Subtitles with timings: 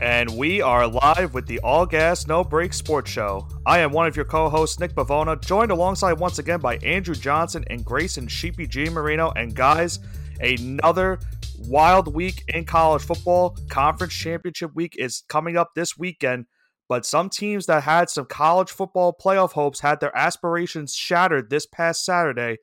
[0.00, 3.48] And we are live with the All Gas No Break Sports Show.
[3.64, 7.14] I am one of your co hosts, Nick Bavona, joined alongside once again by Andrew
[7.14, 8.90] Johnson and Grayson Sheepy G.
[8.90, 9.30] Marino.
[9.30, 10.00] And guys,
[10.38, 11.18] another
[11.60, 13.56] wild week in college football.
[13.70, 16.44] Conference championship week is coming up this weekend.
[16.90, 21.64] But some teams that had some college football playoff hopes had their aspirations shattered this
[21.64, 22.58] past Saturday.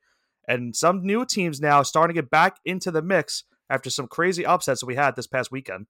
[0.48, 4.46] And some new teams now starting to get back into the mix after some crazy
[4.46, 5.88] upsets we had this past weekend.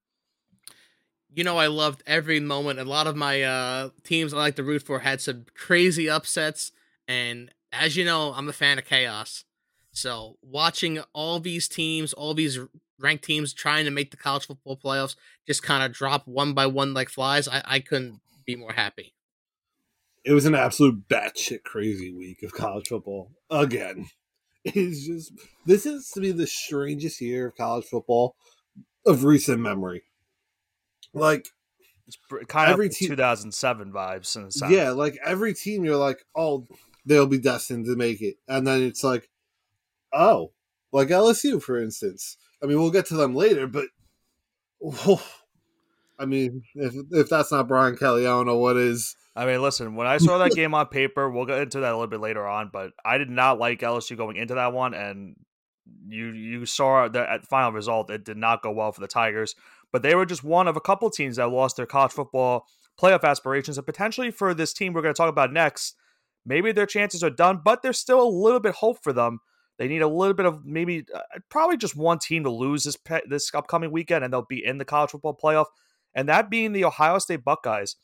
[1.34, 2.78] You know, I loved every moment.
[2.78, 6.70] A lot of my uh, teams I like to root for had some crazy upsets.
[7.08, 9.44] And as you know, I'm a fan of chaos.
[9.90, 12.58] So watching all these teams, all these
[13.00, 15.16] ranked teams trying to make the college football playoffs
[15.46, 19.14] just kind of drop one by one like flies, I, I couldn't be more happy.
[20.24, 24.08] It was an absolute batshit crazy week of college football again.
[24.66, 25.30] It's just
[25.66, 28.34] this is to be the strangest year of college football
[29.04, 30.04] of recent memory.
[31.14, 31.48] Like
[32.06, 34.70] it's kind every of 2007 vibes in sense.
[34.70, 36.66] Yeah, like every team you're like, "Oh,
[37.06, 39.30] they'll be destined to make it." And then it's like,
[40.12, 40.52] "Oh,
[40.92, 43.86] like LSU for instance." I mean, we'll get to them later, but
[44.82, 45.22] oh,
[46.18, 49.16] I mean, if if that's not Brian Kelly, I don't know what is.
[49.36, 51.96] I mean, listen, when I saw that game on paper, we'll get into that a
[51.96, 55.34] little bit later on, but I did not like LSU going into that one, and
[56.06, 58.10] you you saw the final result.
[58.10, 59.56] It did not go well for the Tigers,
[59.94, 62.66] but they were just one of a couple teams that lost their college football
[63.00, 65.94] playoff aspirations, and potentially for this team we're going to talk about next,
[66.44, 69.38] maybe their chances are done, but there's still a little bit hope for them.
[69.78, 72.96] They need a little bit of maybe uh, probably just one team to lose this
[72.96, 75.66] pe- this upcoming weekend, and they'll be in the college football playoff,
[76.12, 77.94] and that being the Ohio State Buckeyes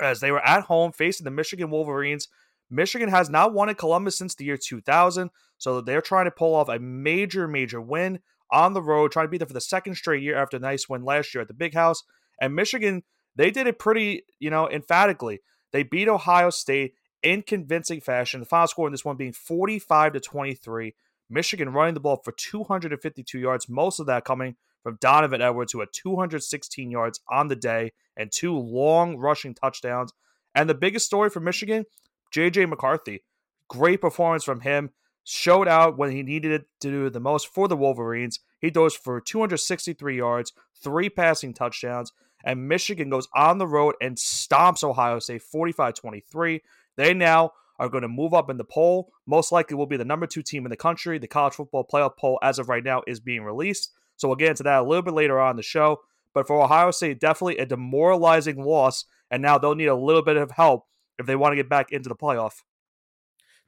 [0.00, 2.26] as they were at home facing the Michigan Wolverines.
[2.68, 6.56] Michigan has not won in Columbus since the year 2000, so they're trying to pull
[6.56, 8.18] off a major, major win
[8.52, 10.88] on the road, trying to beat them for the second straight year after a nice
[10.88, 12.04] win last year at the Big House.
[12.40, 13.02] And Michigan,
[13.34, 15.40] they did it pretty, you know, emphatically.
[15.72, 18.40] They beat Ohio State in convincing fashion.
[18.40, 20.94] The final score in this one being 45 to 23.
[21.30, 25.80] Michigan running the ball for 252 yards, most of that coming from Donovan Edwards, who
[25.80, 30.12] had 216 yards on the day and two long rushing touchdowns.
[30.54, 31.86] And the biggest story for Michigan,
[32.34, 33.24] JJ McCarthy.
[33.68, 34.90] Great performance from him.
[35.24, 38.40] Showed out when he needed it to do the most for the Wolverines.
[38.60, 40.52] He throws for 263 yards,
[40.82, 42.12] three passing touchdowns,
[42.44, 46.62] and Michigan goes on the road and stomps Ohio State 45 23.
[46.96, 49.12] They now are going to move up in the poll.
[49.26, 51.18] Most likely will be the number two team in the country.
[51.18, 53.90] The college football playoff poll, as of right now, is being released.
[54.16, 56.00] So we'll get into that a little bit later on the show.
[56.34, 59.04] But for Ohio State, definitely a demoralizing loss.
[59.30, 60.86] And now they'll need a little bit of help
[61.18, 62.62] if they want to get back into the playoff.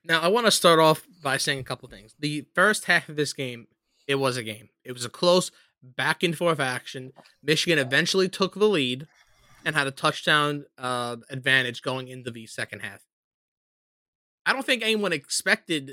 [0.07, 2.15] Now, I want to start off by saying a couple things.
[2.19, 3.69] The first half of this game,
[4.07, 4.69] it was a game.
[4.85, 5.51] It was a close
[5.83, 7.13] back and forth action.
[7.43, 9.07] Michigan eventually took the lead
[9.65, 13.01] and had a touchdown uh, advantage going into the second half.
[14.45, 15.93] I don't think anyone expected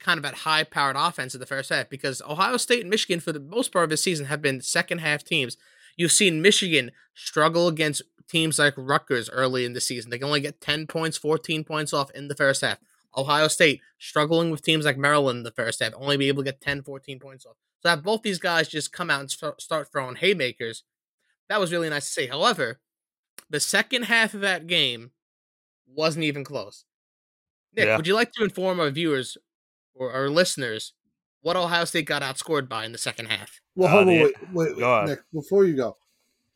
[0.00, 3.20] kind of that high powered offense in the first half because Ohio State and Michigan,
[3.20, 5.56] for the most part of the season, have been second half teams.
[5.96, 10.10] You've seen Michigan struggle against teams like Rutgers early in the season.
[10.10, 12.78] They can only get 10 points, 14 points off in the first half.
[13.16, 16.50] Ohio State struggling with teams like Maryland in the first half, only be able to
[16.50, 17.56] get 10, 14 points off.
[17.80, 20.84] So have both these guys just come out and start throwing haymakers.
[21.48, 22.26] That was really nice to see.
[22.26, 22.80] However,
[23.48, 25.12] the second half of that game
[25.86, 26.84] wasn't even close.
[27.74, 27.96] Nick, yeah.
[27.96, 29.36] would you like to inform our viewers
[29.94, 30.92] or our listeners
[31.42, 33.60] what Ohio State got outscored by in the second half.
[33.74, 35.96] Well, hold uh, on, wait, wait, wait Nick, before you go,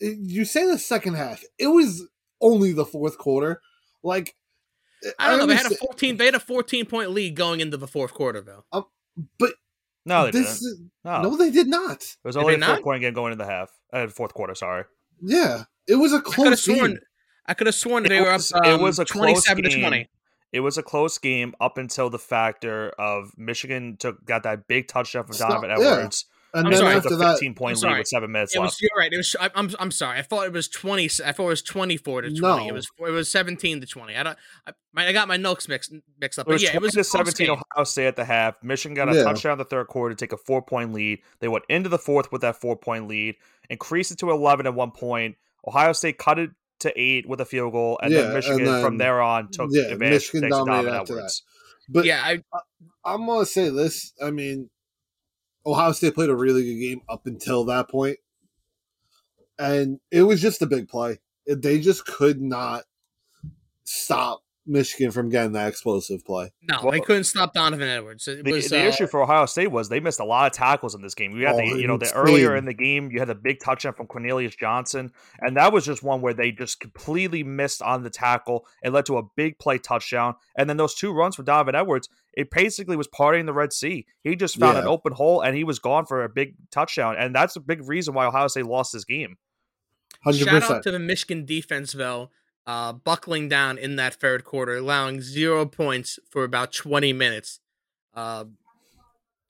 [0.00, 1.42] you say the second half.
[1.58, 2.06] It was
[2.40, 3.60] only the fourth quarter.
[4.02, 4.34] Like,
[5.18, 5.46] I don't I know.
[5.46, 6.16] They had a fourteen.
[6.16, 8.64] They had a fourteen point lead going into the fourth quarter, though.
[8.72, 8.84] Um,
[9.38, 9.52] but
[10.04, 10.90] no, they this, didn't.
[11.04, 11.22] No.
[11.22, 11.36] no.
[11.36, 12.02] they did not.
[12.02, 13.70] It was only a four point game going into the half.
[13.92, 14.54] Uh, fourth quarter.
[14.54, 14.84] Sorry.
[15.20, 16.98] Yeah, it was a close I game.
[17.46, 18.66] I could have sworn they was, were up.
[18.66, 20.08] Um, it was a twenty-seven to twenty
[20.52, 24.86] it was a close game up until the factor of Michigan took got that big
[24.86, 26.26] touchdown from Donovan Edwards.
[26.54, 26.58] Yeah.
[26.58, 28.72] And I'm then sorry, after that, 15 point lead with seven minutes it left.
[28.72, 29.12] Was, you're right.
[29.12, 29.36] It was.
[29.40, 30.18] I, am I'm sorry.
[30.18, 31.04] I thought it was 20.
[31.24, 32.40] I thought it was 24 to 20.
[32.40, 32.68] No.
[32.68, 32.90] It was.
[32.98, 34.16] It was 17 to 20.
[34.16, 34.38] I don't.
[34.66, 36.48] I, I got my notes mixed mixed up.
[36.48, 37.46] It was yeah, 20 it was to 17.
[37.46, 37.56] Game.
[37.74, 38.62] Ohio State at the half.
[38.62, 39.22] Michigan got a yeah.
[39.22, 41.20] touchdown in the third quarter to take a four point lead.
[41.40, 43.36] They went into the fourth with that four point lead,
[43.70, 45.36] increased it to 11 at one point.
[45.66, 46.50] Ohio State cut it
[46.80, 49.70] to eight with a field goal, and yeah, then Michigan then, from there on took
[49.72, 50.32] yeah, advantage.
[50.32, 51.32] Michigan dominated after that.
[51.88, 52.42] But yeah, I,
[53.04, 54.12] I, am gonna say this.
[54.22, 54.70] I mean,
[55.64, 58.18] Ohio State played a really good game up until that point,
[59.58, 61.18] and it was just a big play.
[61.46, 62.84] They just could not
[63.84, 66.52] stop Michigan from getting that explosive play.
[66.62, 68.28] No, Well, they couldn't stop Donovan Edwards.
[68.28, 70.52] It The, was the uh, issue for Ohio State was they missed a lot of
[70.52, 71.36] tackles in this game.
[71.36, 73.60] You had Oh, the, you know, the earlier in the game, you had the big
[73.60, 78.02] touchdown from Cornelius Johnson, and that was just one where they just completely missed on
[78.02, 78.66] the tackle.
[78.82, 82.08] It led to a big play touchdown, and then those two runs from Donovan Edwards,
[82.34, 84.06] it basically was partying the Red Sea.
[84.22, 87.34] He just found an open hole, and he was gone for a big touchdown, and
[87.34, 89.36] that's a big reason why Ohio State lost this game.
[90.24, 92.30] Hundred Shout out to the Michigan defense, though,
[92.66, 97.60] uh, buckling down in that third quarter, allowing zero points for about 20 minutes.
[98.14, 98.44] Uh,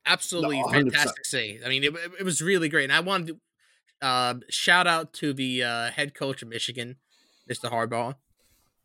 [0.06, 1.62] absolutely No, fantastic save.
[1.64, 2.84] I mean, it, it was really great.
[2.84, 6.96] And I wanted to uh, shout out to the uh, head coach of Michigan,
[7.50, 7.70] Mr.
[7.70, 8.16] Harbaugh.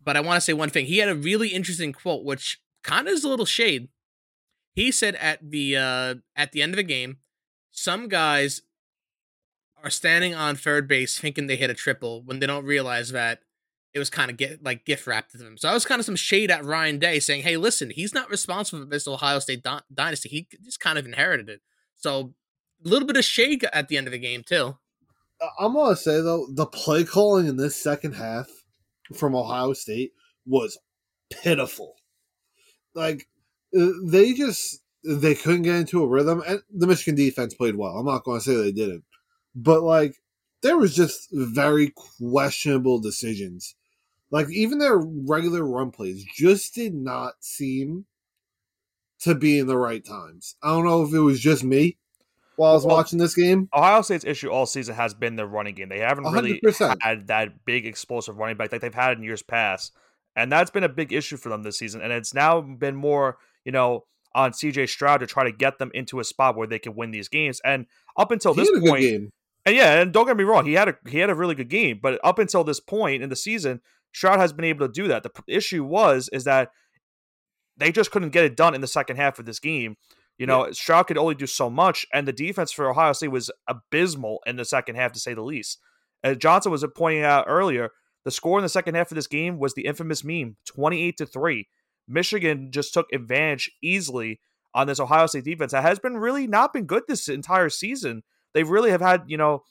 [0.04, 0.86] But I want to say one thing.
[0.86, 3.90] He had a really interesting quote, which kind of is a little shade.
[4.74, 7.18] He said at the uh, at the end of the game,
[7.72, 8.62] some guys
[9.84, 13.42] are standing on third base thinking they hit a triple when they don't realize that
[13.98, 15.58] it was kind of get like gift wrapped to them.
[15.58, 18.30] So I was kind of some shade at Ryan Day saying, "Hey, listen, he's not
[18.30, 20.30] responsible for this Ohio State dy- dynasty.
[20.30, 21.62] He just kind of inherited it."
[21.96, 22.36] So
[22.86, 24.78] a little bit of shade at the end of the game too.
[25.60, 28.48] I'm gonna say though, the play calling in this second half
[29.14, 30.12] from Ohio State
[30.46, 30.78] was
[31.32, 31.96] pitiful.
[32.94, 33.28] Like
[33.78, 37.98] uh, they just they couldn't get into a rhythm, and the Michigan defense played well.
[37.98, 39.04] I'm not to say they didn't,
[39.56, 40.16] but like
[40.62, 43.76] there was just very questionable decisions.
[44.32, 48.06] Like even their regular run plays just did not seem
[49.22, 50.56] to be in the right times.
[50.62, 51.98] I don't know if it was just me
[52.56, 53.70] while I was Well, watching this game.
[53.74, 55.90] Ohio State's issue all season has been their running game.
[55.90, 56.98] They haven't really 100%.
[57.02, 59.94] had that big explosive running back like they've had in years past.
[60.36, 62.02] And that's been a big issue for them this season.
[62.02, 65.90] And it's now been more, you know, on CJ Stroud to try to get them
[65.96, 67.60] into a spot where they can win these games.
[67.66, 67.88] And
[68.18, 69.32] up until He this had a good game.
[69.66, 71.70] and yeah, and don't get me wrong, he had a he had a really good
[71.70, 73.82] game, but up until this point in the season,
[74.18, 75.22] Stroud has been able to do that.
[75.22, 76.70] The issue was is that
[77.78, 79.96] they just couldn't get it done in the second half of this game.
[80.40, 83.52] You know, Stroud could only do so much, and the defense for Ohio State was
[83.68, 85.80] abysmal in the second half, to say the least.
[86.24, 87.92] As Johnson was pointing out earlier,
[88.26, 91.26] the score in the second half of this game was the infamous meme, twenty-eight to
[91.28, 91.68] three.
[92.08, 94.40] Michigan just took advantage easily
[94.74, 98.24] on this Ohio State defense that has been really not been good this entire season.
[98.54, 99.62] They really have had, you know,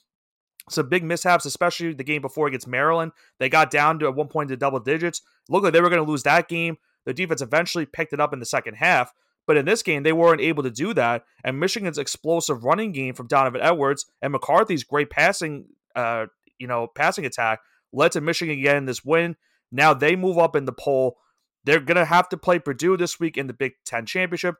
[0.68, 3.12] some big mishaps, especially the game before against Maryland.
[3.38, 5.22] They got down to at one point to double digits.
[5.48, 6.78] Looked like they were going to lose that game.
[7.04, 9.12] The defense eventually picked it up in the second half.
[9.46, 11.24] But in this game, they weren't able to do that.
[11.44, 16.26] And Michigan's explosive running game from Donovan Edwards and McCarthy's great passing, uh,
[16.58, 17.60] you know, passing attack
[17.92, 19.36] led to Michigan getting this win.
[19.70, 21.16] Now they move up in the poll.
[21.64, 24.56] They're gonna have to play Purdue this week in the Big Ten championship.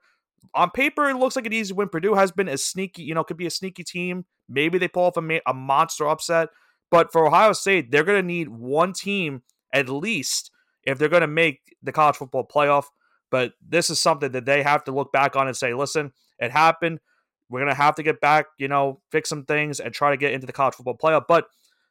[0.55, 1.89] On paper, it looks like an easy win.
[1.89, 4.25] Purdue has been a sneaky, you know, could be a sneaky team.
[4.49, 6.49] Maybe they pull off a, ma- a monster upset.
[6.91, 10.51] But for Ohio State, they're gonna need one team at least
[10.85, 12.85] if they're gonna make the college football playoff.
[13.31, 16.53] But this is something that they have to look back on and say, listen, it
[16.53, 17.01] happened.
[17.49, 20.17] We're going to have to get back, you know, fix some things and try to
[20.17, 21.25] get into the college football playoff.
[21.29, 21.47] But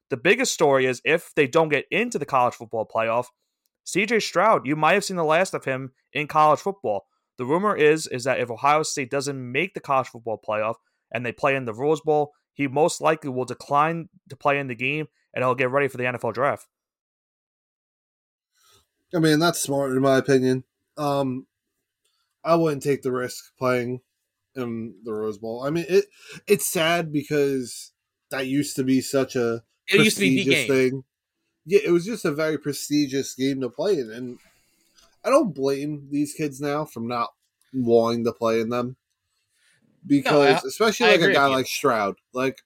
[0.09, 3.27] the biggest story is if they don't get into the college football playoff,
[3.85, 7.05] CJ Stroud, you might have seen the last of him in college football.
[7.37, 10.75] The rumor is is that if Ohio State doesn't make the college football playoff
[11.11, 14.67] and they play in the Rose Bowl, he most likely will decline to play in
[14.67, 16.67] the game and he'll get ready for the NFL draft.
[19.13, 20.63] I mean, that's smart in my opinion.
[20.97, 21.47] Um,
[22.43, 24.01] I wouldn't take the risk playing
[24.55, 25.63] in the Rose Bowl.
[25.63, 26.05] I mean, it
[26.47, 27.93] it's sad because
[28.31, 30.67] that used to be such a It used to be the prestigious game.
[30.67, 31.03] thing.
[31.65, 34.39] Yeah, it was just a very prestigious game to play in, and
[35.23, 37.31] I don't blame these kids now from not
[37.73, 38.97] wanting to play in them
[40.05, 42.57] because, especially I like a guy like Stroud, like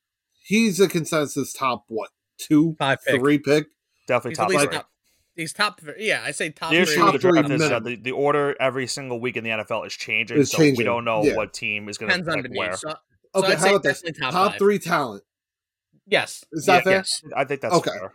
[0.44, 3.20] he's a consensus top what two, Five pick.
[3.20, 3.68] three pick.
[4.08, 4.68] Definitely He's top three.
[4.78, 4.90] top.
[5.36, 5.80] He's top.
[5.80, 5.94] Three.
[6.00, 6.72] Yeah, I say top.
[6.72, 6.94] The three.
[6.94, 9.44] issue with the Top three draft is that the, the order every single week in
[9.44, 11.36] the NFL is changing, It's so we don't know yeah.
[11.36, 12.74] what team is going to depends on pick where.
[12.76, 12.96] So, so
[13.36, 14.02] Okay, I'd how about this?
[14.20, 15.24] top, Top three talent.
[16.08, 16.44] Yes.
[16.52, 16.94] Is that Yeah, fair?
[16.94, 17.22] Yes.
[17.36, 17.92] I think that's Okay.
[17.92, 18.14] fair.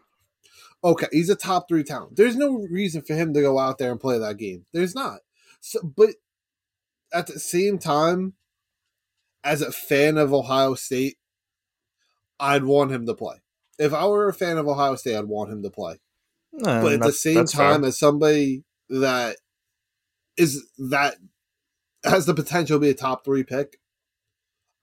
[0.83, 2.17] Okay, he's a top three talent.
[2.17, 4.67] There's no reason for him to go out there and play that game.
[4.75, 5.21] There's not.
[5.61, 6.11] So, but
[7.13, 8.35] at the same time,
[9.45, 11.17] as a fan of Ohio State,
[12.41, 13.37] I'd want him to play.
[13.79, 15.99] If I were a fan of Ohio State, I'd want him to play.
[16.53, 19.37] but at the same time, as somebody that
[20.37, 21.17] is that
[22.05, 23.79] has the potential to be a top three pick,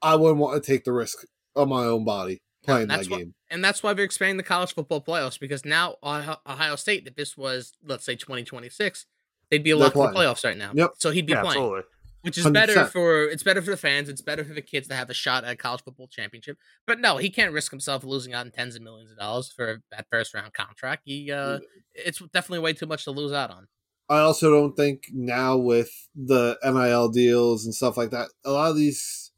[0.01, 1.25] I wouldn't want to take the risk
[1.55, 3.33] on my own body playing that's that what- game.
[3.49, 7.15] And that's why they're expanding the college football playoffs because now Ohio Ohio State, if
[7.15, 9.05] this was let's say 2026,
[9.49, 10.71] they'd be They're locked for the playoffs right now.
[10.73, 10.91] Yep.
[10.97, 11.81] So he'd be yeah, playing, absolutely.
[12.21, 12.89] Which is better 100%.
[12.89, 14.09] for it's better for the fans.
[14.09, 16.57] It's better for the kids to have a shot at a college football championship.
[16.85, 19.81] But no, he can't risk himself losing out in tens of millions of dollars for
[19.91, 21.01] that first round contract.
[21.05, 21.59] He uh,
[21.93, 23.67] it's definitely way too much to lose out on.
[24.09, 28.69] I also don't think now with the NIL deals and stuff like that, a lot
[28.71, 29.31] of these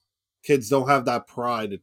[0.43, 1.79] kids don't have that pride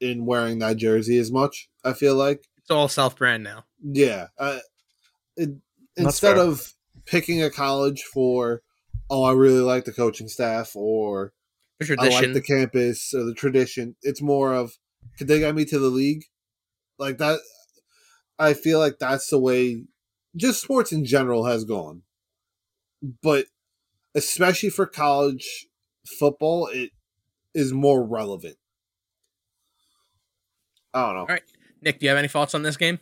[0.00, 1.68] in wearing that jersey as much.
[1.82, 3.64] I feel like It's all self brand now.
[3.82, 4.26] yeah.
[4.38, 4.58] Uh,
[5.36, 5.50] it,
[5.96, 6.44] instead fair.
[6.44, 6.74] of
[7.06, 8.60] picking a college for,
[9.10, 11.32] oh, I really like the coaching staff or
[11.98, 13.96] I like the campus or the tradition.
[14.02, 14.72] It's more of
[15.18, 16.24] could they get me to the league?
[16.98, 17.40] Like that
[18.38, 19.84] I feel like that's the way
[20.36, 22.02] just sports in general has gone.
[23.22, 23.46] But
[24.14, 25.66] especially for college
[26.18, 26.90] football, it
[27.54, 28.56] is more relevant.
[30.92, 31.20] I don't know.
[31.20, 31.42] All right.
[31.82, 32.98] Nick, do you have any thoughts on this game?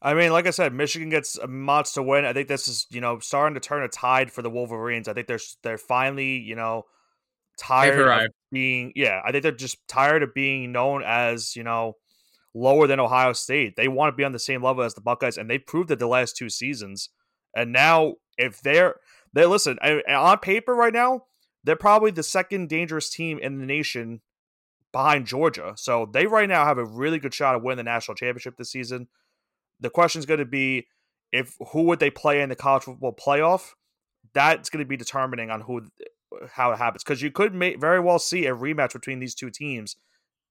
[0.00, 2.24] I mean, like I said, Michigan gets a monster win.
[2.24, 5.08] I think this is, you know, starting to turn a tide for the Wolverines.
[5.08, 6.84] I think they're they're finally, you know,
[7.58, 11.96] tired of being yeah, I think they're just tired of being known as, you know,
[12.54, 13.74] lower than Ohio State.
[13.76, 15.98] They want to be on the same level as the Buckeyes and they proved it
[15.98, 17.10] the last two seasons.
[17.56, 18.96] And now if they're
[19.32, 21.24] they listen, I, on paper right now,
[21.64, 24.20] they're probably the second dangerous team in the nation
[24.92, 25.74] behind Georgia.
[25.76, 28.70] So they right now have a really good shot of winning the national championship this
[28.70, 29.08] season.
[29.80, 30.86] The question is going to be
[31.32, 33.72] if who would they play in the college football playoff?
[34.34, 35.82] That's going to be determining on who
[36.52, 39.50] how it happens because you could may, very well see a rematch between these two
[39.50, 39.96] teams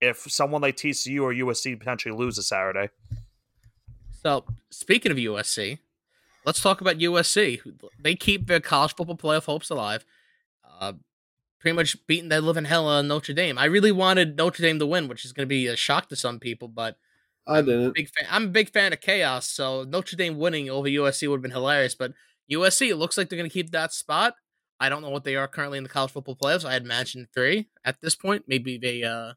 [0.02, 2.90] if someone like TCU or USC potentially loses Saturday.
[4.22, 5.80] So, speaking of USC,
[6.46, 7.62] let's talk about USC.
[8.00, 10.06] They keep their college football playoff hopes alive.
[10.80, 10.94] Uh,
[11.60, 13.58] pretty much beating that living hell of Notre Dame.
[13.58, 16.16] I really wanted Notre Dame to win, which is going to be a shock to
[16.16, 16.98] some people, but
[17.48, 17.94] I didn't.
[17.96, 18.28] big fan.
[18.30, 21.52] I'm a big fan of chaos, so Notre Dame winning over USC would have been
[21.52, 21.96] hilarious.
[21.96, 22.12] But
[22.52, 24.34] USC, it looks like they're going to keep that spot.
[24.80, 26.66] I don't know what they are currently in the college football playoffs.
[26.66, 28.44] I had mentioned three at this point.
[28.48, 29.04] Maybe they.
[29.04, 29.34] uh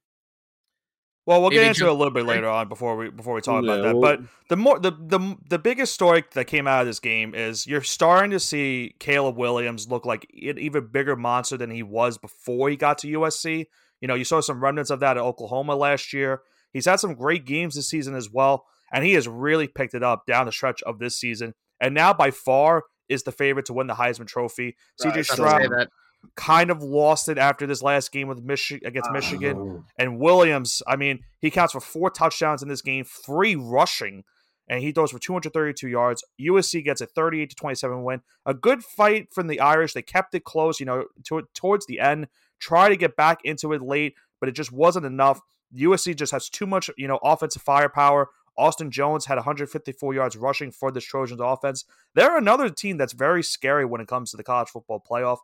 [1.27, 3.63] Well, we'll get into it a little bit later on before we before we talk
[3.65, 3.97] Yeah, about that.
[3.97, 7.35] well- But the more the the the biggest story that came out of this game
[7.35, 11.83] is you're starting to see Caleb Williams look like an even bigger monster than he
[11.83, 13.67] was before he got to USC.
[14.01, 16.43] You know, you saw some remnants of that at Oklahoma last year.
[16.73, 20.03] He's had some great games this season as well, and he has really picked it
[20.03, 21.55] up down the stretch of this season.
[21.81, 24.77] And now, by far, is the favorite to win the Heisman Trophy.
[25.05, 25.89] Right, CJ Stroud
[26.37, 29.57] kind of lost it after this last game with Michi- against Michigan.
[29.59, 29.85] Oh.
[29.99, 34.25] And Williams, I mean, he counts for four touchdowns in this game, three rushing,
[34.69, 36.23] and he throws for 232 yards.
[36.41, 38.21] USC gets a 38 to 27 win.
[38.47, 39.95] A good fight from the Irish.
[39.95, 42.29] They kept it close, you know, to, towards the end.
[42.61, 45.41] Try to get back into it late, but it just wasn't enough.
[45.77, 48.31] USC just has too much, you know, offensive firepower.
[48.57, 51.85] Austin Jones had 154 yards rushing for this Trojans offense.
[52.15, 55.39] They're another team that's very scary when it comes to the college football playoff.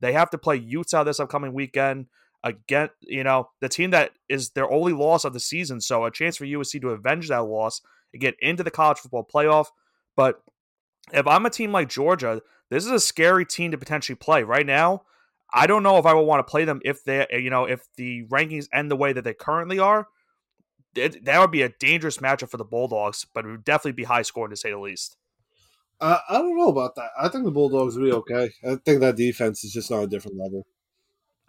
[0.00, 2.06] They have to play Utah this upcoming weekend.
[2.44, 5.80] Again, you know, the team that is their only loss of the season.
[5.80, 7.80] So a chance for USC to avenge that loss
[8.12, 9.66] and get into the college football playoff.
[10.16, 10.42] But
[11.12, 14.42] if I'm a team like Georgia, this is a scary team to potentially play.
[14.42, 15.02] Right now,
[15.52, 17.80] I don't know if I would want to play them if they, you know, if
[17.96, 20.08] the rankings end the way that they currently are.
[20.94, 24.04] It, that would be a dangerous matchup for the Bulldogs, but it would definitely be
[24.04, 25.16] high scoring to say the least.
[26.00, 27.10] I, I don't know about that.
[27.18, 28.50] I think the Bulldogs will be okay.
[28.66, 30.66] I think that defense is just on a different level.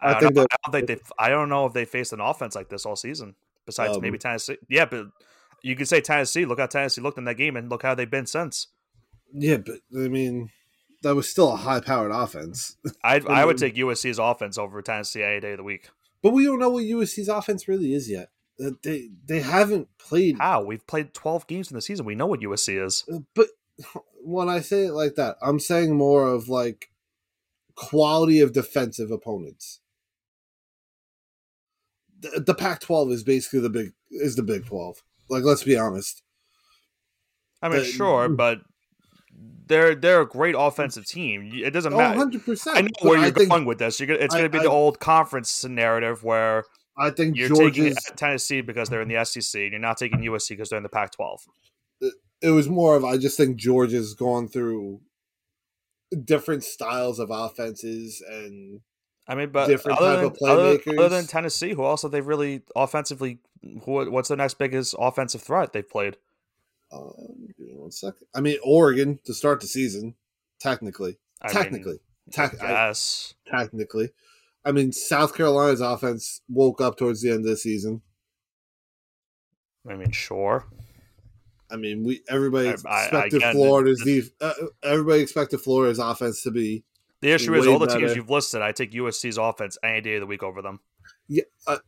[0.00, 1.12] I I, don't think know, that- I don't think they.
[1.18, 3.34] I don't know if they faced an offense like this all season.
[3.66, 4.56] Besides Um, maybe Tennessee.
[4.68, 5.06] Yeah, but
[5.62, 6.44] you could say Tennessee.
[6.44, 8.68] Look how Tennessee looked in that game, and look how they've been since.
[9.32, 10.50] Yeah, but I mean,
[11.02, 12.76] that was still a high-powered offense.
[13.02, 15.88] I I would take USC's offense over Tennessee any day of the week.
[16.22, 18.30] But we don't know what USC's offense really is yet.
[18.62, 20.38] Uh, They they haven't played.
[20.38, 23.04] How we've played twelve games in the season, we know what USC is.
[23.12, 23.48] uh, But
[24.22, 26.90] when I say it like that, I'm saying more of like
[27.74, 29.80] quality of defensive opponents.
[32.20, 35.02] The, the Pac-12 is basically the big is the Big 12.
[35.30, 36.22] Like, let's be honest.
[37.62, 38.58] I mean, Uh, sure, but
[39.70, 41.50] they're they're a great offensive team.
[41.54, 42.18] It doesn't Oh, matter.
[42.18, 42.76] 100 percent.
[42.76, 43.98] I know where you're think, going with this.
[43.98, 46.64] You're gonna, it's going to be I- the old conference narrative where
[46.98, 50.50] I think you're taking Tennessee because they're in the SEC, and you're not taking USC
[50.50, 51.38] because they're in the Pac-12.
[52.42, 55.00] It was more of I just think Georgia's gone through
[56.24, 58.80] different styles of offenses and
[59.28, 60.98] I mean, but different other type than, of other, playmakers.
[60.98, 63.38] other than Tennessee, who also they've really offensively,
[63.84, 66.16] who what's the next biggest offensive threat they've played?
[66.92, 68.26] Um, give me one second.
[68.34, 70.14] I mean, Oregon to start the season,
[70.58, 72.00] technically, I mean, technically,
[72.32, 73.34] Tec- I- yes.
[73.46, 74.10] technically.
[74.64, 78.02] I mean, South Carolina's offense woke up towards the end of the season.
[79.88, 80.66] I mean, sure.
[81.70, 86.42] I mean, we everybody I- I- expected again, Florida's the- uh, everybody expected Florida's offense
[86.42, 86.84] to be
[87.20, 88.60] The issue is all the teams you've listed.
[88.60, 90.80] I take USC's offense any day of the week over them.
[91.28, 91.78] yeah, uh,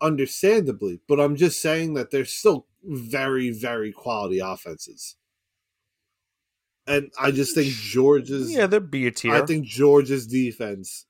[0.00, 5.16] understandably, but I'm just saying that they're still very, very quality offenses.
[6.86, 9.34] and I just think George's Yeah, they're B tier.
[9.34, 11.04] I think George's defense.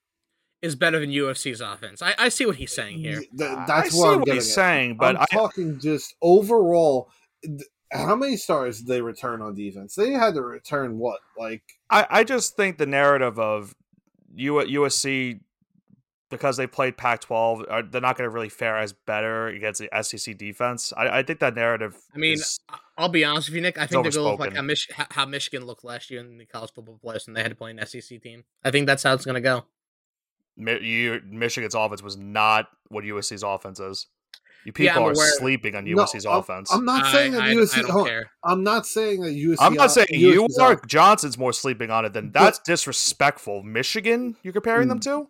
[0.61, 2.03] Is better than USC's offense.
[2.03, 3.21] I, I see what he's saying here.
[3.21, 4.55] Th- I that's see what I'm what he's at.
[4.55, 7.11] saying, but I'm I, talking just overall.
[7.45, 9.95] th- How many stars did they return on defense?
[9.95, 13.73] They had to return what, like I, I just think the narrative of
[14.35, 15.39] U, USC
[16.31, 17.31] because they played Pac-12,
[17.71, 20.93] are, uh, they're not going to really fare as better against the SEC defense.
[20.97, 21.97] I, I think that narrative.
[22.15, 23.79] I mean, is- I- I'll be honest with you, Nick.
[23.79, 26.21] I think they're going to look like how, Mich- how- how Michigan looked last year
[26.21, 28.45] in the college football playoffs and they had to play an SEC team.
[28.65, 29.65] I think that's how it's going to go.
[30.57, 34.07] Mi- you, Michigan's offense was not what USC's offense is.
[34.65, 35.31] You people I'm are aware.
[35.39, 36.73] sleeping on USC's I'm- offense.
[36.73, 37.77] I'm not saying that I, USC.
[37.77, 38.31] I, I don't care.
[38.45, 39.57] I'm not saying that USC.
[39.61, 40.81] I'm not uh, saying you USC's uh, are.
[40.87, 43.63] Johnson's more sleeping on it than But- that's disrespectful.
[43.63, 45.05] Michigan, you're comparing them mm.
[45.05, 45.29] to?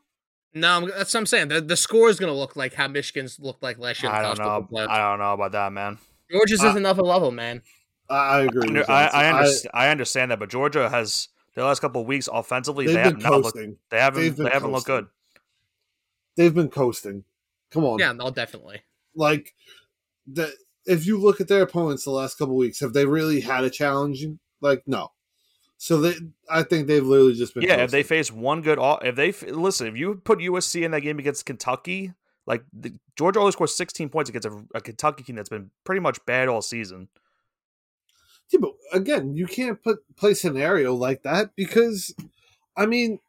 [0.54, 1.48] No, I'm, that's what I'm saying.
[1.48, 4.10] The, the score is going to look like how Michigan's looked like last year.
[4.10, 4.86] I don't know.
[4.88, 5.98] I don't know about that, man.
[6.30, 7.62] Georgia's I- is another level, man.
[8.10, 8.68] I, I agree.
[8.68, 9.20] Under- with I, Johnson.
[9.20, 12.86] I, understand, I understand that, but Georgia has the last couple of weeks offensively.
[12.86, 13.58] They've they have not looked.
[13.90, 14.22] They haven't.
[14.22, 14.46] They coasting.
[14.46, 15.06] haven't looked good.
[16.36, 17.24] They've been coasting.
[17.70, 17.98] Come on.
[17.98, 18.82] Yeah, no, definitely.
[19.14, 19.54] like
[20.26, 20.52] the
[20.86, 23.70] if you look at their opponents the last couple weeks, have they really had a
[23.70, 24.24] challenge?
[24.62, 25.12] Like no.
[25.80, 26.14] So they,
[26.50, 27.62] I think they've literally just been.
[27.62, 30.90] Yeah, if they face one good, o- if they listen, if you put USC in
[30.90, 32.12] that game against Kentucky,
[32.46, 36.00] like the, Georgia only scored 16 points against a, a Kentucky team that's been pretty
[36.00, 37.08] much bad all season.
[38.50, 42.12] Yeah, but again, you can't put play scenario like that because,
[42.76, 43.20] I mean,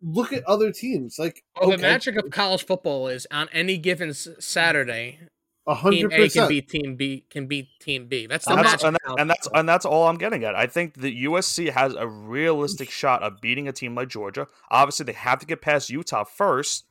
[0.00, 1.18] look at other teams.
[1.18, 5.37] Like Well, the magic of college football is on any given Saturday, a Team
[5.74, 6.48] hundred A can percent.
[6.48, 8.26] beat Team B can beat Team B.
[8.26, 8.70] That's the And magic.
[8.72, 10.54] that's, and, that- and that's and that's all I'm getting at.
[10.54, 14.46] I think the USC has a realistic shot of beating a team like Georgia.
[14.70, 16.84] Obviously, they have to get past Utah first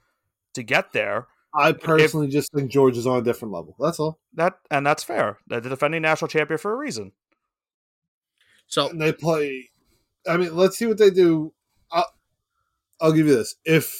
[0.53, 1.27] to get there.
[1.53, 3.75] I personally just think Georgia's on a different level.
[3.79, 4.19] That's all.
[4.33, 5.39] That and that's fair.
[5.47, 7.13] They're the defending national champion for a reason.
[8.67, 9.69] so And they play.
[10.27, 11.53] I mean, let's see what they do.
[11.91, 12.11] I'll,
[12.99, 13.95] I'll give you this: if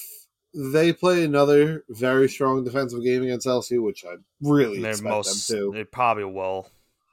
[0.74, 5.48] they play another very strong defensive game against LSU, which I really They're expect most.
[5.48, 6.70] them to, They probably will.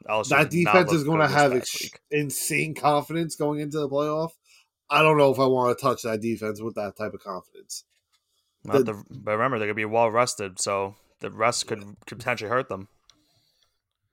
[0.08, 4.30] LSU that defense is going to have ex- insane confidence going into the playoff.
[4.90, 7.84] I don't know if I want to touch that defense with that type of confidence.
[8.64, 12.18] Not the- the, but remember, they're gonna be well rested, so the rest could, could
[12.18, 12.88] potentially hurt them.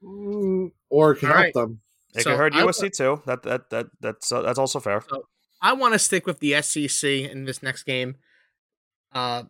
[0.04, 1.54] Mm, or it can All help right.
[1.54, 1.82] them.
[2.16, 3.22] It So could hurt I- USC too.
[3.26, 5.04] That that that that's uh, that's also fair.
[5.62, 8.16] I want to stick with the SEC in this next game.
[9.12, 9.44] Uh,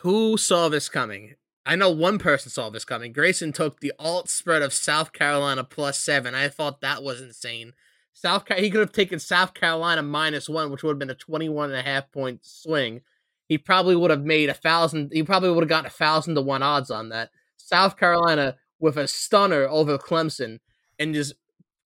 [0.00, 1.34] who saw this coming?
[1.66, 3.12] I know one person saw this coming.
[3.12, 6.34] Grayson took the alt spread of South Carolina plus seven.
[6.34, 7.72] I thought that was insane.
[8.12, 11.70] South he could have taken South Carolina minus one, which would have been a 21
[11.70, 13.00] and a half point swing.
[13.48, 15.10] He probably would have made a thousand.
[15.12, 17.30] He probably would have gotten a thousand to one odds on that.
[17.56, 20.60] South Carolina with a stunner over Clemson
[20.98, 21.34] and just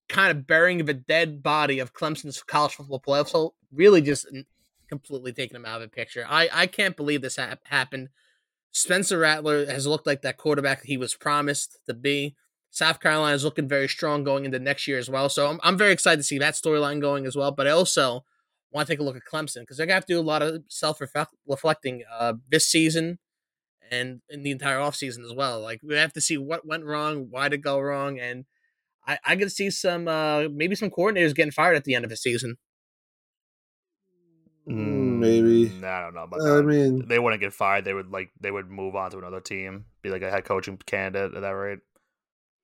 [0.09, 3.29] kind of burying the dead body of Clemson's college football playoff.
[3.29, 4.27] So really just
[4.87, 6.25] completely taking him out of the picture.
[6.27, 8.09] I, I can't believe this hap- happened.
[8.71, 12.35] Spencer Rattler has looked like that quarterback he was promised to be.
[12.69, 15.29] South Carolina is looking very strong going into next year as well.
[15.29, 17.51] So I'm, I'm very excited to see that storyline going as well.
[17.51, 18.23] But I also
[18.71, 20.21] want to take a look at Clemson because they're going to have to do a
[20.21, 20.99] lot of self
[21.47, 23.19] reflecting uh, this season
[23.91, 25.61] and in the entire offseason as well.
[25.61, 28.45] Like we have to see what went wrong, why did it go wrong, and
[29.07, 32.09] I, I could see some uh maybe some coordinators getting fired at the end of
[32.09, 32.57] the season.
[34.67, 35.71] Mm, maybe.
[35.85, 36.63] I don't know about I that.
[36.63, 37.85] mean, they wouldn't get fired.
[37.85, 40.77] They would like they would move on to another team, be like a head coaching
[40.85, 41.79] candidate at that rate.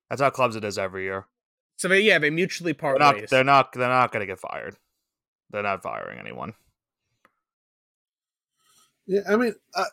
[0.10, 1.28] That's how clubs it is every year.
[1.78, 3.16] So they, yeah, they mutually They're part not.
[3.16, 3.30] ways.
[3.30, 3.72] They're not.
[3.74, 4.76] They're not going to get fired.
[5.50, 6.54] They're not firing anyone.
[9.06, 9.86] yeah, I mean, I,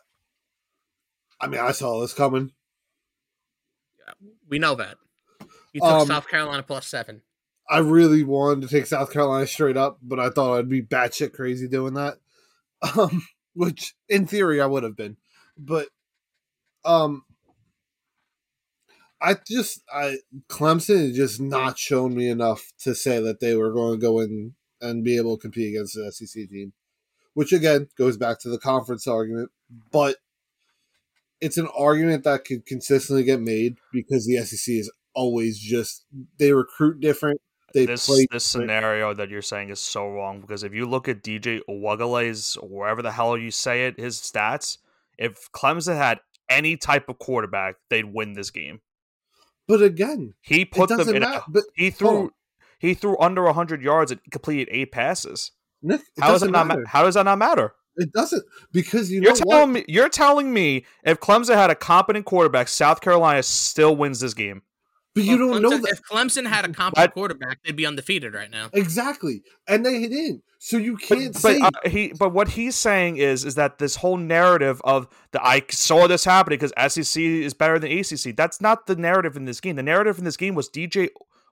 [1.39, 2.51] I mean, I saw this coming.
[3.99, 4.13] Yeah,
[4.49, 4.97] we know that.
[5.73, 7.21] You took Um, South Carolina plus seven.
[7.69, 11.33] I really wanted to take South Carolina straight up, but I thought I'd be batshit
[11.33, 12.17] crazy doing that.
[12.97, 13.21] Um,
[13.53, 15.17] which in theory I would have been,
[15.55, 15.89] but
[16.83, 17.23] um,
[19.21, 20.17] I just I
[20.49, 24.19] Clemson has just not shown me enough to say that they were going to go
[24.19, 26.73] in and be able to compete against the SEC team,
[27.35, 29.51] which again goes back to the conference argument,
[29.91, 30.15] but
[31.39, 36.05] it's an argument that could consistently get made because the SEC is always just
[36.39, 37.41] they recruit different.
[37.73, 41.07] They this play this scenario that you're saying is so wrong because if you look
[41.07, 44.77] at DJ Uwagale's wherever the hell you say it, his stats,
[45.17, 48.81] if Clemson had any type of quarterback, they'd win this game.
[49.67, 51.19] But again, He put them in.
[51.21, 51.43] matter.
[51.47, 52.29] A, But he threw on.
[52.79, 55.51] he threw under hundred yards and completed eight passes.
[55.81, 56.85] Nick, How does it doesn't matter.
[56.87, 57.73] How does that not matter?
[57.97, 59.67] It doesn't because you You're know telling what?
[59.69, 59.85] me.
[59.87, 64.61] You're telling me if Clemson had a competent quarterback, South Carolina still wins this game.
[65.13, 67.85] But you Well, don't know that If Clemson had a But- competent quarterback, they'd be
[67.85, 68.69] undefeated right now.
[68.73, 70.43] exactly, and they didn't.
[70.59, 73.95] So you can't but, say uh, he but what he's saying is is that this
[73.97, 78.35] whole narrative of the I saw this happening because SEC is better than ACC.
[78.35, 79.75] That's not the narrative in this game.
[79.75, 81.09] The narrative in this game was DJ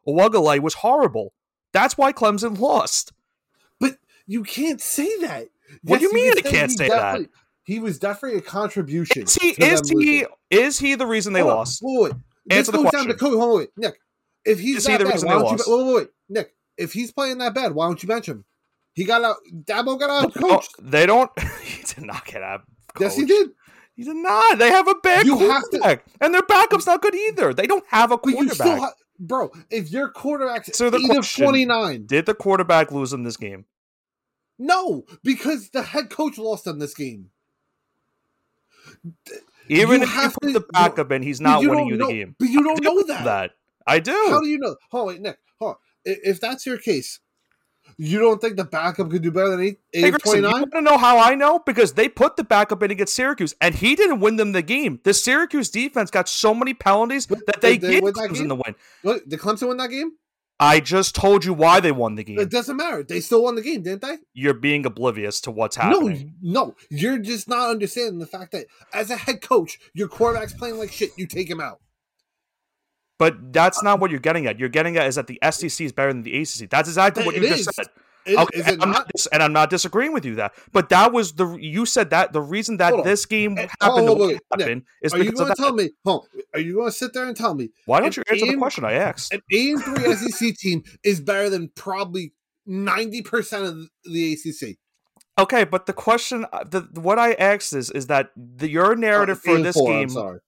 [0.07, 1.33] Uwagale was horrible.
[1.73, 3.11] That's why Clemson lost.
[3.79, 5.47] But you can't say that.
[5.83, 7.21] What do you mean can I can't say that?
[7.63, 9.23] He was definitely a contribution.
[9.23, 10.25] Is he is he losing.
[10.51, 11.81] is he the reason they Hold lost?
[11.83, 12.13] Wait, wait.
[12.45, 13.17] This Answer the goes down to question.
[13.19, 13.37] Cody.
[13.37, 13.99] Hold on, wait, Nick.
[14.45, 15.77] If he's Is he that the bad, why don't you?
[15.77, 16.55] Wait, wait, wait, Nick.
[16.77, 18.45] If he's playing that bad, why don't you bench him?
[18.93, 19.37] He got out.
[19.53, 21.29] Dabo got out Oh, they don't.
[21.63, 22.61] he did not get out.
[22.99, 23.49] yes, he did.
[23.95, 24.57] He did not.
[24.57, 27.53] They have a bad You have to- quarterback, and their backup's not good either.
[27.53, 28.79] They don't have a But you still, quarterback.
[28.79, 29.51] ha- bro.
[29.69, 33.23] If your quarterback's So the eight of question- twenty nine, Did the quarterback lose in
[33.23, 33.65] this game?
[34.57, 37.29] no, because the head coach lost in this game.
[39.69, 42.07] Even You if you put to- the backup in, he's not you winning you know-
[42.07, 42.35] the game.
[42.39, 43.23] But you don't do know that.
[43.23, 43.51] That
[43.87, 44.11] I do.
[44.29, 44.75] How do you know?
[44.91, 45.37] Hold on, wait, Nick.
[45.59, 45.77] Hold on.
[46.05, 47.19] If that's your case,
[47.97, 50.71] you don't think the backup could do better than eight, eight Hey, Grayson, you want
[50.73, 51.59] to know how I know?
[51.59, 54.99] Because they put the backup in against Syracuse, and he didn't win them the game.
[55.03, 58.47] The Syracuse defense got so many penalties But that they they gave Clemson game?
[58.47, 58.75] the win.
[59.01, 60.11] What did Clemson win that game?
[60.59, 62.37] I just told you why they won the game.
[62.39, 63.01] It doesn't matter.
[63.01, 64.17] They still won the game, didn't they?
[64.33, 66.35] You're being oblivious to what's happening.
[66.41, 66.75] no, no.
[66.89, 70.91] you're just not understanding the fact that as a head coach, your quarterback's playing like
[70.91, 71.11] shit.
[71.17, 71.79] You take him out.
[73.17, 74.59] But that's uh, not what you're getting at.
[74.59, 76.69] You're getting at is that the SEC is better than the ACC.
[76.69, 77.65] That's exactly what It you is.
[77.65, 77.87] just said.
[78.25, 79.11] Is, Okay, is it and, I'm not?
[79.31, 82.41] and I'm not disagreeing with you that, but that was the you said that the
[82.41, 85.61] reason that this game happened the wait, happened is Are you because of going to
[85.61, 85.89] tell me?
[86.05, 88.51] Hold are you going to sit there and tell me Why don't you answer the
[88.51, 89.33] aim- question I asked?
[89.33, 92.33] an eight and three SEC team is better than probably
[92.65, 94.77] ninety percent of the ACC?
[95.39, 99.39] Okay, but the question, uh, the what I asked is, is that the, your narrative
[99.45, 100.39] eight for this four, game,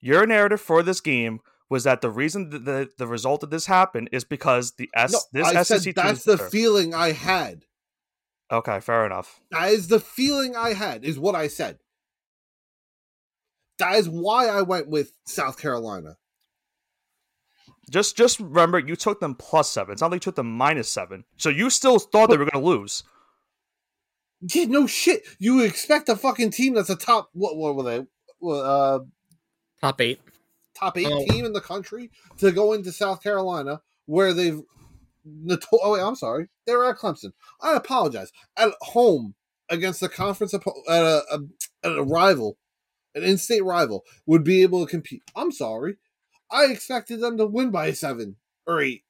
[0.00, 3.66] your narrative for this game was that the reason that the, the result of this
[3.66, 6.50] happened is because the S No, this I SEC said that's is the better.
[6.50, 7.64] feeling I had.
[8.52, 9.40] okay, fair enough.
[9.52, 11.04] That is the feeling I had.
[11.04, 11.78] Is what I said.
[13.78, 16.16] That is why I went with South Carolina.
[17.90, 19.92] Just just remember, you took them plus seven.
[19.92, 21.24] It's not like you took them minus seven.
[21.36, 23.02] So you still thought they were going to lose.
[24.42, 25.22] Yeah, no shit.
[25.38, 28.06] You expect a fucking team that's a top what what were they?
[28.38, 28.98] What, uh
[29.80, 30.20] Top eight.
[30.80, 31.24] Top eight Oh.
[31.26, 34.60] team in the country to go into South Carolina where they've
[35.72, 36.48] oh wait, I'm sorry.
[36.66, 37.32] They were at Clemson.
[37.60, 38.32] I apologize.
[38.56, 39.34] At home
[39.68, 41.38] against the conference at a, a
[41.84, 42.56] at a rival,
[43.14, 45.22] an in-state rival would be able to compete.
[45.36, 45.96] I'm sorry.
[46.50, 49.04] I expected them to win by seven or eight.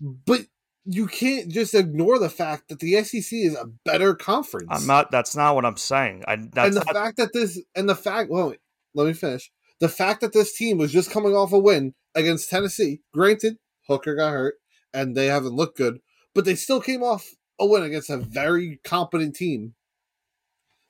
[0.00, 0.46] But
[0.84, 4.68] you can't just ignore the fact that the SEC is a better conference.
[4.70, 5.10] I'm not.
[5.10, 6.24] That's not what I'm saying.
[6.26, 8.60] I that's and the not, fact that this and the fact well wait,
[8.94, 12.50] let me finish the fact that this team was just coming off a win against
[12.50, 14.54] tennessee granted hooker got hurt
[14.92, 16.00] and they haven't looked good
[16.34, 19.74] but they still came off a win against a very competent team.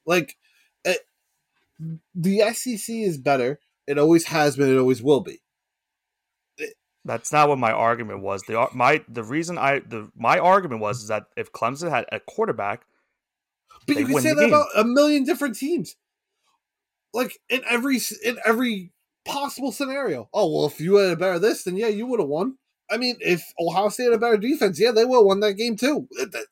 [0.06, 0.36] Like
[0.84, 1.00] it,
[2.14, 3.60] the sec is better.
[3.86, 4.74] It always has been.
[4.74, 5.40] It always will be.
[7.04, 8.42] That's not what my argument was.
[8.42, 12.20] The my the reason I the my argument was is that if Clemson had a
[12.20, 12.84] quarterback,
[13.86, 14.48] but you can say that game.
[14.48, 15.96] about a million different teams
[17.12, 18.92] like in every in every
[19.24, 22.28] possible scenario oh well if you had a better this then yeah you would have
[22.28, 22.56] won
[22.90, 25.54] I mean, if Ohio State had a better defense, yeah, they would have won that
[25.54, 26.08] game too.
[26.12, 26.46] That-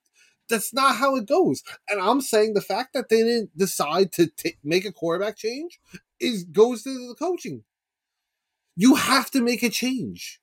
[0.48, 1.62] that's not how it goes.
[1.88, 5.80] And I'm saying the fact that they didn't decide to t- make a quarterback change
[6.20, 7.64] is goes to the coaching.
[8.76, 10.40] You have to make a change.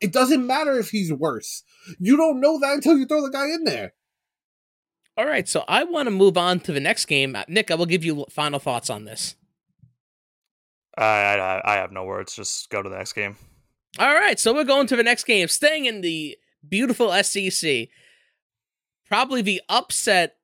[0.00, 1.62] It doesn't matter if he's worse.
[1.98, 3.94] You don't know that until you throw the guy in there.
[5.16, 7.36] All right, so I want to move on to the next game.
[7.36, 9.34] Uh, Nick, I will give you final thoughts on this.
[10.96, 12.34] I I, I have no words.
[12.34, 13.36] Just go to the next game.
[13.98, 15.48] All right, so we're going to the next game.
[15.48, 16.36] Staying in the
[16.68, 17.88] beautiful SEC.
[19.08, 20.36] Probably the upset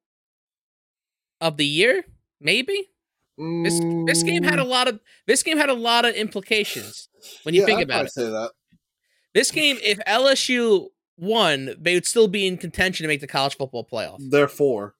[1.40, 2.04] of the year,
[2.40, 2.90] maybe.
[3.38, 7.08] This this game had a lot of this game had a lot of implications
[7.42, 8.12] when you Yeah, think I'd about it.
[8.12, 8.50] Say that.
[9.34, 13.56] This game, if LSU won, they would still be in contention to make the college
[13.56, 14.18] football playoff.
[14.30, 14.94] They're four,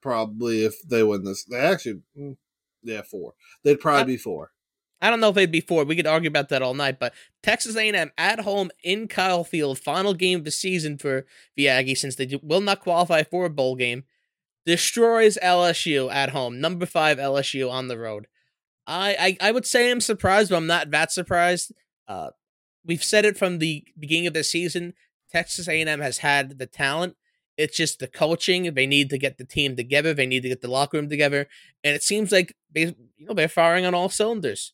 [0.00, 1.44] probably if they win this.
[1.44, 2.36] They actually, mm,
[2.82, 3.34] yeah, four.
[3.62, 4.52] They'd probably Uh, be four.
[5.00, 5.84] I don't know if they'd be four.
[5.84, 9.78] We could argue about that all night, but Texas A&M at home in Kyle Field,
[9.78, 13.44] final game of the season for the Aggies since they do, will not qualify for
[13.44, 14.04] a bowl game,
[14.64, 16.60] destroys LSU at home.
[16.60, 18.26] Number five LSU on the road.
[18.86, 21.72] I I, I would say I'm surprised, but I'm not that surprised.
[22.08, 22.30] Uh,
[22.84, 24.94] we've said it from the beginning of the season.
[25.34, 27.16] Texas A&M has had the talent.
[27.56, 28.72] It's just the coaching.
[28.72, 30.14] They need to get the team together.
[30.14, 31.48] They need to get the locker room together,
[31.82, 34.72] and it seems like they, you know, they're firing on all cylinders.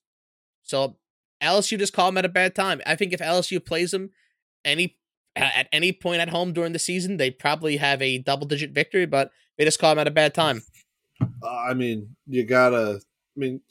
[0.63, 0.99] So
[1.43, 2.83] LSU just called them at a bad time.
[2.85, 4.11] I think if LSU plays them
[4.63, 4.99] any
[5.35, 9.07] at any point at home during the season, they probably have a double digit victory,
[9.07, 10.63] but they just call them at a bad time.
[11.43, 13.01] Uh, I mean, you gotta.
[13.37, 13.63] I mean,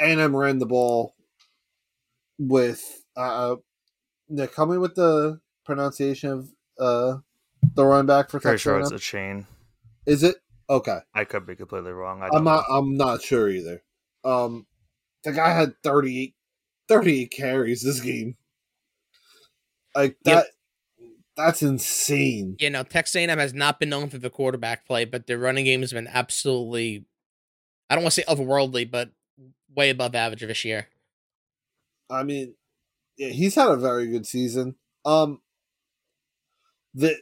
[0.00, 1.14] A&M ran the ball
[2.36, 3.56] with uh,
[4.28, 4.56] Nick.
[4.56, 6.48] Help me with the pronunciation of
[6.78, 7.18] uh
[7.74, 8.62] the running back for Pretty Texas.
[8.62, 8.98] sure it's A&M.
[8.98, 9.46] chain.
[10.06, 10.36] Is it
[10.70, 10.98] okay?
[11.14, 12.22] I could be completely wrong.
[12.22, 12.62] I I'm don't know.
[12.70, 13.82] I'm not sure either.
[14.24, 14.66] Um,
[15.24, 16.34] the guy had 38,
[16.88, 18.36] 38 carries this game.
[19.94, 20.34] Like Yep.
[20.36, 20.46] that.
[21.36, 22.56] That's insane.
[22.60, 25.66] You know, Texas A&M has not been known for the quarterback play, but their running
[25.66, 27.04] game has been absolutely,
[27.90, 29.10] I don't want to say otherworldly, but
[29.74, 30.88] way above average this year.
[32.08, 32.54] I mean,
[33.18, 34.76] yeah, he's had a very good season.
[35.04, 35.42] Um,
[36.96, 37.16] that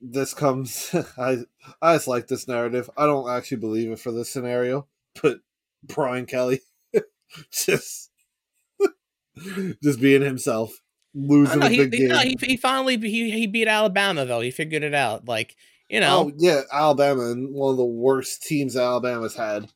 [0.00, 0.94] this comes.
[1.18, 1.38] I
[1.82, 2.88] I just like this narrative.
[2.96, 4.86] I don't actually believe it for this scenario,
[5.22, 5.38] but
[5.82, 6.60] Brian Kelly
[7.52, 8.10] just
[9.82, 10.80] just being himself,
[11.14, 12.08] losing know, a he, big he, game.
[12.08, 14.40] no, he, he finally he, he beat Alabama though.
[14.40, 15.26] He figured it out.
[15.26, 15.56] Like
[15.88, 19.68] you know, Oh yeah, Alabama and one of the worst teams Alabama's had.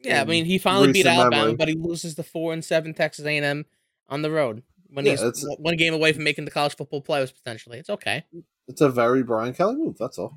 [0.00, 0.20] yeah.
[0.20, 1.56] I mean, he finally beat Alabama, memory.
[1.56, 3.64] but he loses the four and seven Texas A&M
[4.08, 7.34] on the road when Yeah, he's one game away from making the college football playoffs
[7.34, 7.78] potentially.
[7.78, 8.24] It's okay.
[8.68, 9.96] It's a very Brian Kelly move.
[9.98, 10.34] That's all.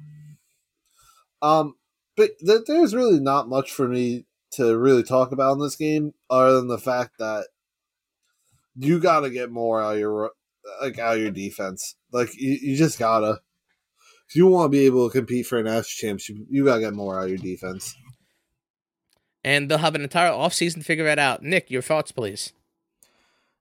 [1.42, 1.76] Um,
[2.16, 6.14] but th- there's really not much for me to really talk about in this game,
[6.30, 7.48] other than the fact that
[8.76, 10.32] you got to get more out of your
[10.82, 11.96] like out of your defense.
[12.12, 13.42] Like you, you just gotta.
[14.30, 16.94] If you want to be able to compete for an national championship, you gotta get
[16.94, 17.96] more out of your defense.
[19.44, 21.44] And they'll have an entire offseason to figure that out.
[21.44, 22.52] Nick, your thoughts, please.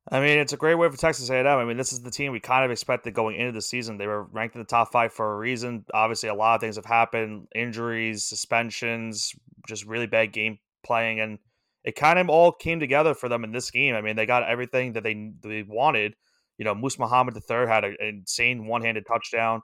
[0.08, 1.46] I mean, it's a great way for Texas A&M.
[1.46, 3.98] I mean, this is the team we kind of expected going into the season.
[3.98, 5.84] They were ranked in the top five for a reason.
[5.92, 9.34] Obviously, a lot of things have happened: injuries, suspensions,
[9.66, 11.38] just really bad game playing, and
[11.82, 13.96] it kind of all came together for them in this game.
[13.96, 16.14] I mean, they got everything that they they wanted.
[16.56, 19.60] You know, Moose Muhammad III had an insane one-handed touchdown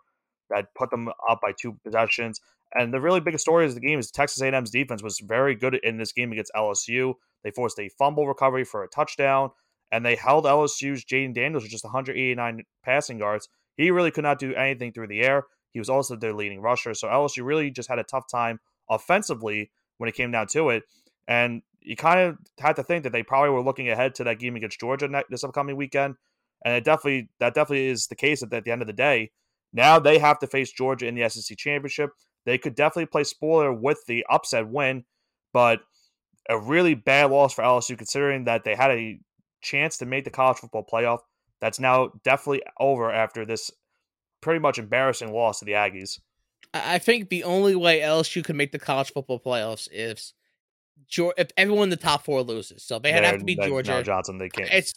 [0.51, 2.41] that put them up by two possessions.
[2.75, 5.75] And the really big story of the game is Texas A&M's defense was very good
[5.83, 7.15] in this game against LSU.
[7.45, 9.51] They forced a fumble recovery for a touchdown
[9.93, 13.49] and they held LSU's Jayden Daniels with just 189 passing yards.
[13.77, 15.45] He really could not do anything through the air.
[15.71, 16.95] He was also their leading rusher.
[16.95, 18.59] So LSU really just had a tough time
[18.91, 20.85] offensively when it came down to it.
[21.29, 24.39] And you kind of had to think that they probably were looking ahead to that
[24.39, 26.17] game against Georgia this upcoming weekend.
[26.65, 29.31] And it definitely that definitely is the case at the end of the day.
[29.73, 32.11] Now they have to face Georgia in the SEC championship.
[32.47, 35.05] They could definitely play spoiler with the upset win,
[35.53, 35.81] but
[36.49, 39.21] a really bad loss for LSU considering that they had a
[39.63, 41.21] chance to make the college football playoff.
[41.61, 43.71] That's now definitely over after this
[44.41, 46.19] pretty much embarrassing loss to the Aggies.
[46.75, 50.35] I I think the only way LSU could make the college football playoffs is
[51.37, 52.83] if everyone in the top four loses.
[52.83, 53.91] So they have to be They're- they- Georgia.
[53.93, 54.71] No, Johnson, they can't.
[54.73, 54.95] it's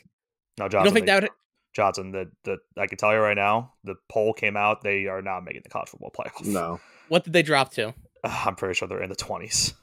[0.58, 0.86] no, you Johnson.
[0.86, 1.32] don't think they- that would
[1.76, 4.82] Johnson, the, the I can tell you right now, the poll came out.
[4.82, 6.46] They are not making the college football playoff.
[6.46, 7.94] No, what did they drop to?
[8.24, 9.74] I'm pretty sure they're in the 20s.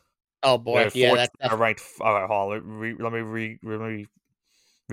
[0.42, 1.82] Oh boy, They're yeah, 14 that's, they're that's ranked.
[2.00, 2.58] All right, hold on.
[2.58, 4.06] Let me, re, let me re, let me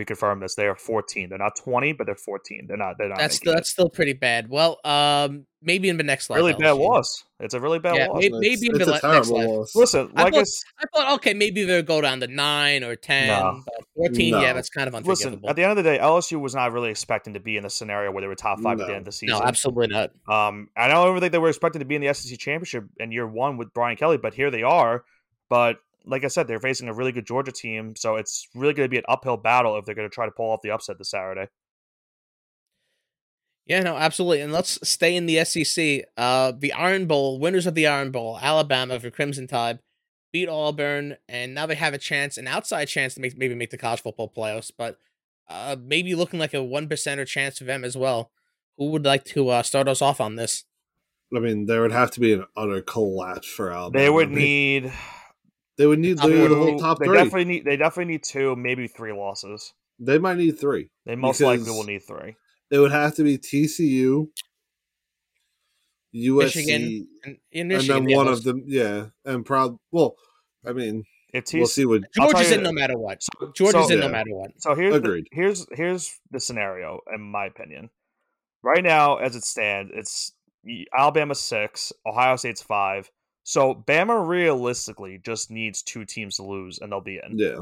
[0.06, 0.56] reconfirm this.
[0.56, 1.30] They are 14.
[1.30, 2.66] They're not 20, but they're 14.
[2.68, 2.96] They're not.
[2.98, 3.18] They're not.
[3.20, 4.50] that's still, that's still pretty bad.
[4.50, 6.38] Well, um, maybe in the next slide.
[6.38, 6.80] really bad LSU.
[6.88, 7.24] loss.
[7.42, 8.22] It's a really bad Yeah, loss.
[8.22, 9.48] maybe- it's, in it's the a le- terrible next life.
[9.48, 9.76] loss.
[9.76, 12.84] Listen, I like I, thought- s- I thought okay, maybe they'll go down to nine
[12.84, 13.62] or ten, No.
[13.66, 14.34] but fourteen.
[14.34, 15.42] Yeah, that's kind of listen.
[15.48, 17.70] At the end of the day, LSU was not really expecting to be in the
[17.70, 19.38] scenario where they were top five at the end of the season.
[19.38, 20.12] no, absolutely not.
[20.28, 23.12] Um, I don't even think they were expecting to be in the SEC championship in
[23.12, 25.04] year one with Brian Kelly, but here they are.
[25.50, 28.86] But like I said, they're facing a really good Georgia team, so it's really going
[28.86, 30.98] to be an uphill battle if they're going to try to pull off the upset
[30.98, 31.48] this Saturday.
[33.66, 34.42] Yeah, no, absolutely.
[34.42, 36.06] And let's stay in the SEC.
[36.18, 39.78] Uh, the Iron Bowl, winners of the Iron Bowl, Alabama for Crimson Tide,
[40.34, 43.70] beat Auburn, and now they have a chance, an outside chance to make maybe make
[43.70, 44.98] the college football playoffs, but
[45.50, 48.32] uh, maybe looking like a one percenter chance for them as well.
[48.80, 50.64] Who would like to uh, start us off on this?
[51.36, 54.04] I mean, there would have to be an utter collapse for Alabama.
[54.04, 54.92] They would need
[55.80, 57.18] They would need Top literally the two- whole top they three.
[57.18, 59.74] definitely need they definitely need two, maybe three losses.
[59.98, 60.90] They might need three.
[61.06, 62.36] They most likely will need three.
[62.70, 64.28] It would have to be TCU,
[66.14, 68.64] USC, Michigan, And, and Michigan, then yeah, one most- of them.
[68.68, 69.78] Yeah, and proud.
[69.92, 70.16] Well,
[70.66, 72.04] I mean, If we'll see what.
[72.14, 73.22] Georgia's in no matter what.
[73.56, 74.52] Georgia's so- in no matter what.
[74.58, 75.28] So here's Agreed.
[75.32, 77.90] The, here's here's the scenario, in my opinion.
[78.64, 80.34] Right now, as it stands, it's
[80.98, 83.10] Alabama six, Ohio State's five.
[83.44, 87.38] So Bama realistically just needs two teams to lose, and they'll be in.
[87.40, 87.60] Yeah,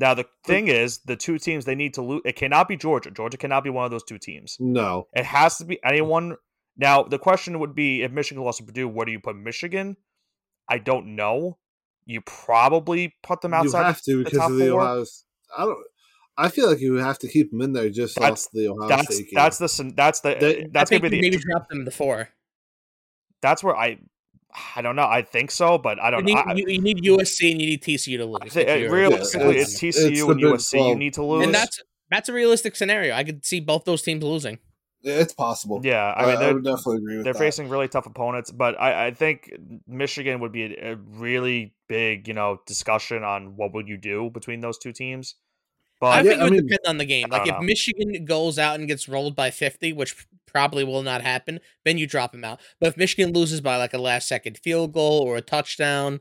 [0.00, 2.22] Now the thing is, the two teams they need to lose.
[2.24, 3.10] It cannot be Georgia.
[3.10, 4.56] Georgia cannot be one of those two teams.
[4.58, 6.36] no, It has to be anyone.
[6.76, 9.96] Now the question would be, if Michigan lost to Purdue, where do you put Michigan?
[10.68, 11.58] I don't know.
[12.04, 13.80] You probably put them outside.
[13.80, 14.80] you have to because top of the four?
[14.80, 15.04] Ohio.
[15.56, 15.78] I don't.
[16.38, 18.88] I feel like you have to keep them in there just That's- off the Ohio
[18.88, 19.34] That's State game.
[19.34, 21.90] that's the that's the They- that's I gonna be you the maybe drop them to
[21.90, 22.30] four.
[23.42, 23.98] that's where I
[24.76, 25.06] I don't know.
[25.06, 26.42] I think so, but I don't need, know.
[26.46, 28.38] I, you, you need USC and you need TCU to lose.
[28.42, 30.88] I think, if uh, you're- realistically, it's, it's- TCU it's and Big USC.
[30.88, 31.44] You need to lose.
[31.44, 33.14] and that's that's a realistic scenario.
[33.14, 34.58] I could see both those teams losing.
[35.00, 35.80] Yeah, it's possible.
[35.82, 37.38] yeah, I I, mean, I they're, would definitely agree with they're that.
[37.38, 39.50] facing really tough opponents, but I, I think
[39.88, 44.30] Michigan would be a, a really big, you know, discussion on what would you do
[44.32, 45.34] between those two teams.
[46.02, 47.28] I But Yeah, think it I would mean- depend on the game.
[47.30, 47.60] Like if know.
[47.62, 52.06] Michigan goes out and gets rolled by fifty, which probably will not happen, then you
[52.06, 52.60] drop him out.
[52.80, 56.20] But if Michigan loses by like a last second field goal or a touchdown,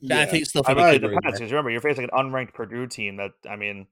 [0.00, 1.14] then I think it's still I feel mean, I it agree.
[1.16, 3.86] depends because remember you're facing an unranked Purdue team that I mean,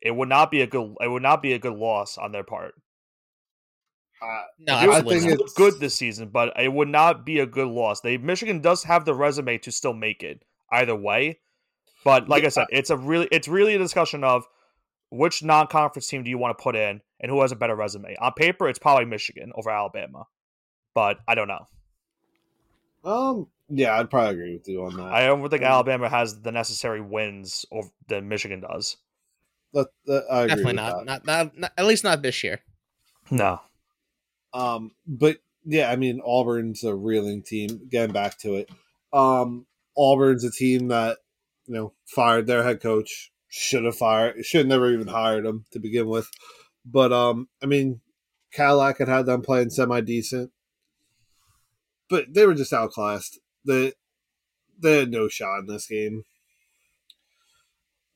[0.00, 2.44] it would not be a good it would not be a good loss on their
[2.44, 2.74] part.
[4.22, 5.40] Uh, no, I think not.
[5.40, 8.00] it- good this season, but it would not be a good loss.
[8.00, 11.40] They Michigan does have the resume to still make it either way.
[12.04, 14.46] But like I said, it's a really it's really a discussion of
[15.10, 18.16] which non-conference team do you want to put in and who has a better resume.
[18.20, 20.26] On paper, it's probably Michigan over Alabama,
[20.94, 21.66] but I don't know.
[23.04, 25.06] um, yeah, I'd probably agree with you on that.
[25.12, 25.68] I don't think Mm.
[25.70, 28.96] Alabama has the necessary wins over that Michigan does.
[29.72, 30.96] That- that- I agree Definitely not.
[30.98, 31.04] that.
[31.04, 31.26] not.
[31.26, 32.60] Not not at least not this year.
[33.30, 33.60] No,
[34.52, 37.88] Um, but yeah, I mean, Auburn's a reeling team.
[37.90, 38.70] Getting back to it,
[39.12, 39.66] um,
[39.96, 41.18] Auburn's a team that
[41.66, 43.32] you know fired their head coach.
[43.58, 44.44] Should have fired.
[44.44, 46.28] Should have never even hired him to begin with.
[46.84, 48.02] But um, I mean,
[48.52, 50.50] Cadillac had had them playing semi decent,
[52.10, 53.38] but they were just outclassed.
[53.64, 53.94] They
[54.78, 56.24] they had no shot in this game,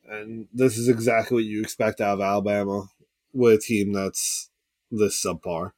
[0.05, 2.89] and this is exactly what you expect out of Alabama
[3.33, 4.51] with a team that's
[4.91, 5.73] this subpar.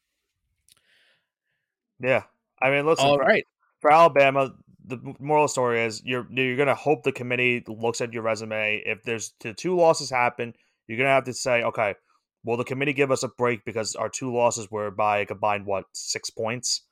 [2.01, 2.25] yeah.
[2.61, 3.07] I mean, listen.
[3.07, 3.47] All for- right.
[3.81, 8.01] for Alabama, the moral of the story is you're you're gonna hope the committee looks
[8.01, 8.83] at your resume.
[8.85, 10.55] If there's the two losses happen,
[10.87, 11.95] you're gonna have to say, okay,
[12.45, 15.67] will the committee give us a break because our two losses were by a combined
[15.67, 16.83] what six points?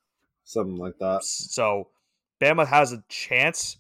[0.44, 1.24] Something like that.
[1.24, 1.88] So
[2.40, 3.79] Bama has a chance,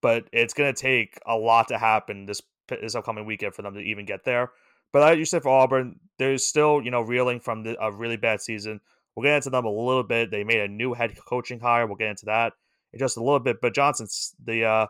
[0.00, 3.80] but it's gonna take a lot to happen this this upcoming weekend for them to
[3.80, 4.50] even get there.
[4.92, 8.16] But like you said for Auburn, they're still you know reeling from the, a really
[8.16, 8.80] bad season.
[9.14, 10.30] We'll get into them a little bit.
[10.30, 11.86] They made a new head coaching hire.
[11.86, 12.54] We'll get into that
[12.98, 13.58] just a little bit.
[13.60, 14.86] But Johnson's the uh,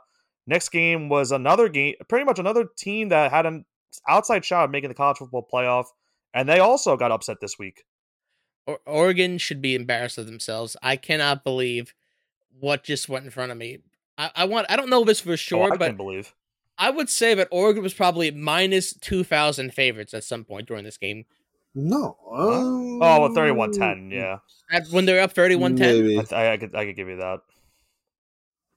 [0.47, 3.65] next game was another game, pretty much another team that had an
[4.09, 5.87] outside shot of making the college football playoff,
[6.35, 7.85] and they also got upset this week.
[8.67, 10.77] Or- Oregon should be embarrassed of themselves.
[10.83, 11.95] I cannot believe
[12.61, 13.79] what just went in front of me.
[14.19, 14.67] I, I want.
[14.71, 16.33] I don't know this for Oh, sure, I but can believe.
[16.79, 20.85] I would say that Oregon was probably minus two thousand favorites at some point during
[20.85, 21.25] this game.
[21.75, 22.19] No.
[22.27, 24.39] Oh, Um, well, 31-10, yeah.
[24.71, 27.41] At, when they're up 31-10, I, I, I could I could give you that.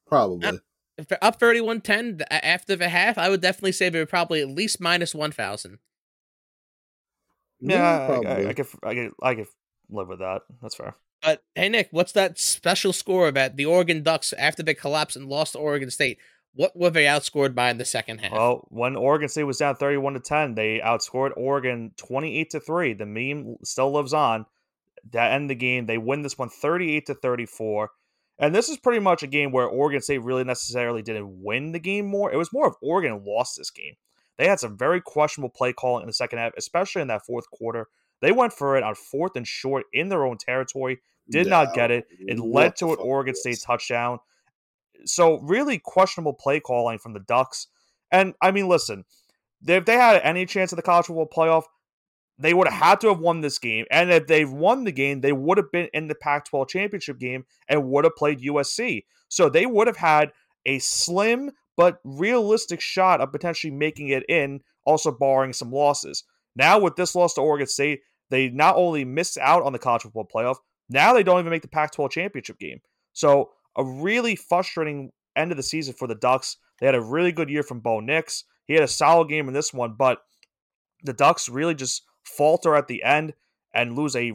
[0.07, 0.59] Probably.
[0.97, 1.83] if they're up 31-10
[2.17, 5.31] th- after the half, I would definitely say they were probably at least minus one
[5.31, 5.79] thousand.
[7.59, 8.45] Yeah, I, probably.
[8.45, 9.47] I, I could I could I could
[9.89, 10.41] live with that.
[10.61, 10.95] That's fair.
[11.21, 15.27] But hey, Nick, what's that special score that the Oregon Ducks after they collapsed and
[15.27, 16.19] lost to Oregon State?
[16.53, 18.31] What were they outscored by in the second half?
[18.31, 22.93] Well, when Oregon State was down thirty-one to ten, they outscored Oregon twenty-eight to three.
[22.93, 24.45] The meme still lives on.
[25.11, 27.91] That end of the game, they win this one 38 to 34.
[28.37, 31.79] And this is pretty much a game where Oregon State really necessarily didn't win the
[31.79, 32.31] game more.
[32.33, 33.93] It was more of Oregon lost this game.
[34.37, 37.49] They had some very questionable play calling in the second half, especially in that fourth
[37.49, 37.87] quarter.
[38.21, 41.91] They went for it on fourth and short in their own territory, did not get
[41.91, 42.05] it.
[42.19, 44.19] It led to an Oregon State touchdown.
[45.05, 47.67] So really questionable play calling from the Ducks.
[48.11, 49.05] And I mean, listen,
[49.65, 51.63] if they had any chance of the college football playoff,
[52.37, 53.85] they would have had to have won this game.
[53.91, 57.19] And if they've won the game, they would have been in the Pac 12 championship
[57.19, 59.05] game and would have played USC.
[59.29, 60.31] So they would have had
[60.65, 66.23] a slim but realistic shot of potentially making it in, also barring some losses.
[66.55, 70.03] Now, with this loss to Oregon State, they not only missed out on the college
[70.03, 70.57] football playoff,
[70.89, 72.79] now they don't even make the Pac 12 championship game.
[73.13, 76.57] So, a really frustrating end of the season for the Ducks.
[76.79, 78.45] They had a really good year from Bo Nix.
[78.65, 80.19] He had a solid game in this one, but
[81.03, 83.33] the Ducks really just falter at the end
[83.73, 84.33] and lose a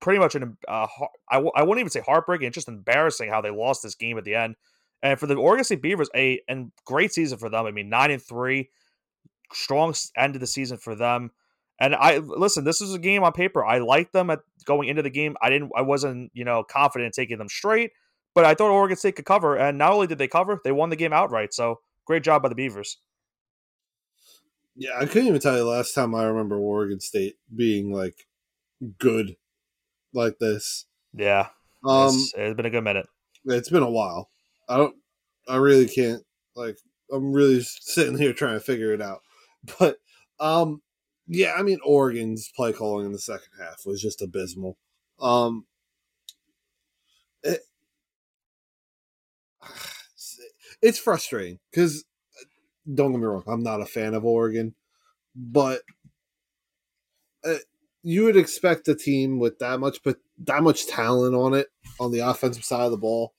[0.00, 0.86] pretty much an uh,
[1.30, 2.46] I, w- I wouldn't even say heartbreaking.
[2.46, 4.56] It's just embarrassing how they lost this game at the end.
[5.02, 7.66] And for the Oregon State Beavers, a and great season for them.
[7.66, 8.70] I mean, nine and three,
[9.52, 11.30] strong end of the season for them.
[11.80, 12.64] And I listen.
[12.64, 13.64] This is a game on paper.
[13.64, 15.36] I liked them at going into the game.
[15.42, 15.72] I didn't.
[15.76, 17.90] I wasn't you know confident in taking them straight,
[18.34, 19.56] but I thought Oregon State could cover.
[19.56, 21.52] And not only did they cover, they won the game outright.
[21.52, 22.98] So great job by the Beavers.
[24.76, 28.26] Yeah, I couldn't even tell you the last time I remember Oregon State being like
[28.98, 29.36] good
[30.12, 30.86] like this.
[31.12, 31.48] Yeah,
[31.84, 33.06] Um, it's, it's been a good minute.
[33.44, 34.30] it's been a while.
[34.68, 34.96] I don't.
[35.48, 36.22] I really can't.
[36.56, 36.78] Like,
[37.12, 39.20] I'm really sitting here trying to figure it out.
[39.78, 39.96] But,
[40.40, 40.82] um,
[41.26, 44.76] Yeah, I mean Oregon's play calling in the second half was just abysmal.
[45.20, 45.66] Um,
[47.42, 47.60] it,
[50.82, 52.04] it's frustrating because
[52.92, 54.74] don't get me wrong, I'm not a fan of Oregon,
[55.34, 55.82] but
[57.44, 57.56] uh,
[58.02, 61.68] you would expect a team with that much but that much talent on it
[61.98, 63.32] on the offensive side of the ball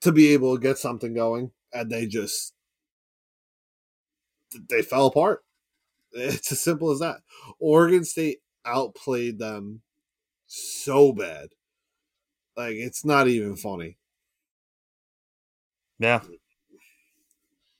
[0.00, 2.54] to be able to get something going, and they just
[4.68, 5.42] they fell apart.
[6.12, 7.18] It's as simple as that.
[7.58, 9.82] Oregon State outplayed them
[10.46, 11.48] so bad.
[12.56, 13.98] Like it's not even funny.
[15.98, 16.20] Yeah.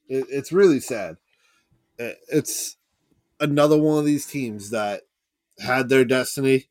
[0.08, 1.16] It, it's really sad.
[1.98, 2.76] It, it's
[3.40, 5.02] another one of these teams that
[5.58, 6.66] had their destiny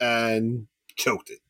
[0.00, 1.40] and choked it.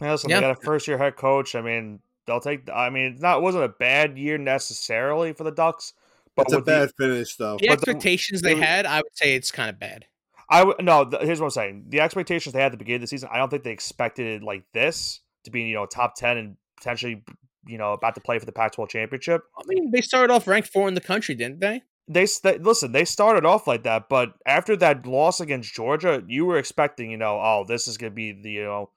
[0.00, 0.36] Yeah, listen, Yeah.
[0.36, 1.54] they got a first year head coach.
[1.54, 2.68] I mean, they'll take.
[2.70, 5.94] I mean, it's not it wasn't a bad year necessarily for the Ducks,
[6.34, 7.56] but It's a with the- bad finish, though.
[7.58, 10.04] The But the- expectations they had, I would say it's kind of bad.
[10.48, 11.04] I w- no.
[11.04, 13.28] The, here's what I'm saying: the expectations they had at the beginning of the season,
[13.32, 16.56] I don't think they expected it like this to be, you know, top ten and
[16.76, 17.24] potentially,
[17.66, 19.42] you know, about to play for the Pac-12 championship.
[19.56, 21.82] I mean, they started off ranked four in the country, didn't they?
[22.08, 22.92] They st- listen.
[22.92, 27.16] They started off like that, but after that loss against Georgia, you were expecting, you
[27.16, 28.90] know, oh, this is going to be the, you know,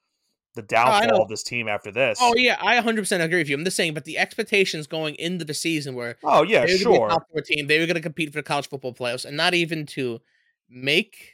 [0.55, 1.23] the oh, downfall know.
[1.23, 2.19] of this team after this.
[2.21, 3.55] Oh yeah, I 100% agree with you.
[3.55, 6.83] I'm just saying, but the expectations going into the season were Oh yeah, they were
[6.83, 7.09] gonna be a sure.
[7.09, 7.67] top four team.
[7.67, 10.19] They were going to compete for the college football playoffs, and not even to
[10.69, 11.33] make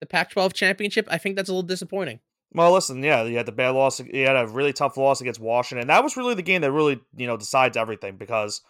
[0.00, 1.06] the Pac-12 championship.
[1.10, 2.20] I think that's a little disappointing.
[2.52, 4.00] Well, listen, yeah, you had the bad loss.
[4.00, 5.88] You had a really tough loss against Washington.
[5.88, 8.62] That was really the game that really, you know, decides everything because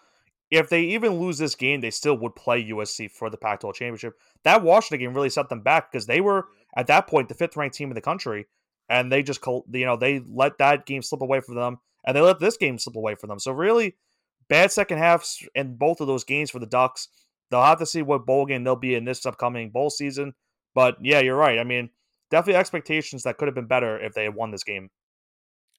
[0.51, 4.15] if they even lose this game, they still would play USC for the Pac-12 championship.
[4.43, 7.75] That Washington game really set them back because they were at that point the fifth-ranked
[7.75, 8.47] team in the country,
[8.89, 12.21] and they just, you know, they let that game slip away from them, and they
[12.21, 13.39] let this game slip away from them.
[13.39, 13.95] So really,
[14.49, 17.07] bad second halves in both of those games for the Ducks.
[17.49, 20.33] They'll have to see what bowl game they'll be in this upcoming bowl season.
[20.75, 21.59] But yeah, you're right.
[21.59, 21.89] I mean,
[22.29, 24.89] definitely expectations that could have been better if they had won this game.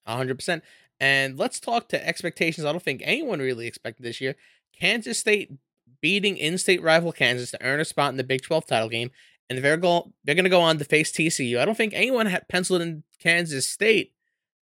[0.09, 0.63] 100%.
[1.01, 2.65] And let's talk to expectations.
[2.65, 4.37] I don't think anyone really expected this year.
[4.79, 5.51] Kansas State
[6.01, 9.11] beating in-state rival Kansas to earn a spot in the Big 12 title game,
[9.49, 11.59] and they're going they're going to go on to face TCU.
[11.59, 14.13] I don't think anyone had penciled in Kansas State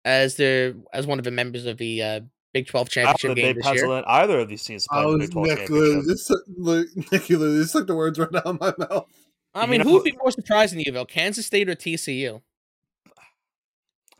[0.05, 2.21] as their as one of the members of the uh,
[2.53, 3.99] Big 12 How championship did they game this year.
[3.99, 6.87] in either of these teams to play I the was Big 12 Nick this, look,
[7.13, 9.09] Nick, you literally just took the words right out of my mouth.
[9.55, 11.05] I mean, who would be more surprised than you, Bill?
[11.05, 12.41] Kansas State or TCU?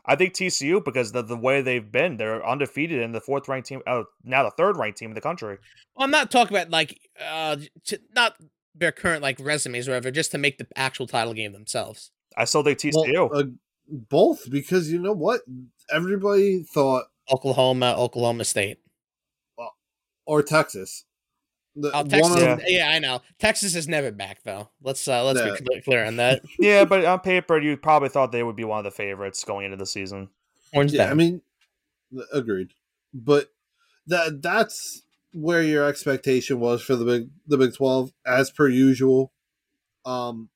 [0.05, 3.69] I think TCU because the the way they've been, they're undefeated in the fourth ranked
[3.69, 3.81] team.
[3.87, 5.57] Oh, now the third ranked team in the country.
[5.95, 8.35] Well, I'm not talking about like uh to, not
[8.75, 12.11] their current like resumes or whatever, just to make the actual title game themselves.
[12.35, 13.29] I still think TCU.
[13.29, 13.43] Well, uh,
[13.87, 15.41] both, because you know what?
[15.89, 18.79] Everybody thought, Oklahoma, Oklahoma State.
[20.25, 21.05] or Texas.
[21.75, 22.35] The, Oh, one Texas.
[22.35, 22.65] of- Yeah.
[22.67, 22.89] Yeah.
[22.89, 23.21] I know.
[23.39, 24.69] Texas is never back though.
[24.81, 25.55] Let's uh let's Yeah.
[25.55, 26.41] be clear, clear on that.
[26.59, 29.65] yeah, but on paper, you probably thought they would be one of the favorites going
[29.65, 30.29] into the season.
[30.73, 31.11] Horns Yeah, down.
[31.11, 31.41] I mean,
[32.31, 32.73] agreed.
[33.13, 33.51] But
[34.07, 35.01] that that's
[35.33, 39.33] where your expectation was for the big the Big Twelve, as per usual.
[40.05, 40.49] Um,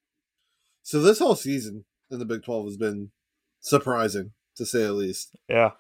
[0.84, 3.11] so this whole season in the Big Twelve has been
[3.59, 5.36] surprising to say the least.
[5.49, 5.72] Yeah,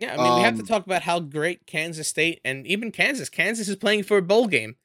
[0.00, 2.90] yeah, I mean, we have to um, talk about how great Kansas State and even
[2.90, 3.28] Kansas.
[3.28, 4.76] Kansas is playing for a bowl game.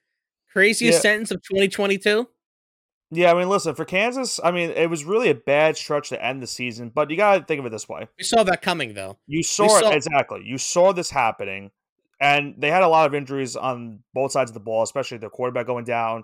[0.52, 1.02] Craziest Yeah.
[1.02, 2.28] sentence of 2022.
[3.12, 3.32] yeah.
[3.32, 4.40] I mean, listen for Kansas.
[4.44, 7.38] I mean, it was really a bad stretch to end the season, but you got
[7.40, 9.18] to think of it this way: We saw that coming though.
[9.28, 10.42] you saw, saw- it exactly.
[10.46, 11.72] You saw this happening,
[12.22, 15.30] and they had a lot of injuries on both sides of the ball, especially their
[15.30, 16.24] quarterback going down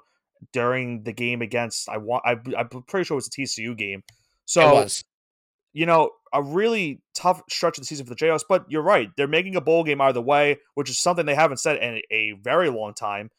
[0.54, 1.88] during the game against.
[1.90, 2.24] I want.
[2.26, 4.04] I, I'm pretty sure it was a TCU game.
[4.46, 5.04] So it was.
[5.74, 8.44] you know, a really tough stretch of the season for the Jayhawks.
[8.48, 11.26] But you're right; they're making a bowl game out of the way, which is something
[11.26, 13.30] they haven't said in a very long time.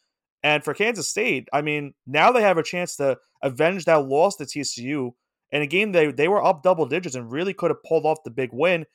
[0.43, 4.35] And for Kansas State, I mean, now they have a chance to avenge that loss
[4.37, 5.11] to TCU
[5.51, 8.23] in a game they they were up double digits and really could have pulled off
[8.23, 8.85] the big win.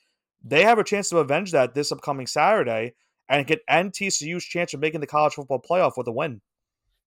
[0.45, 2.95] They have a chance to avenge that this upcoming Saturday
[3.29, 6.41] and get end TCU's chance of making the college football playoff with a win.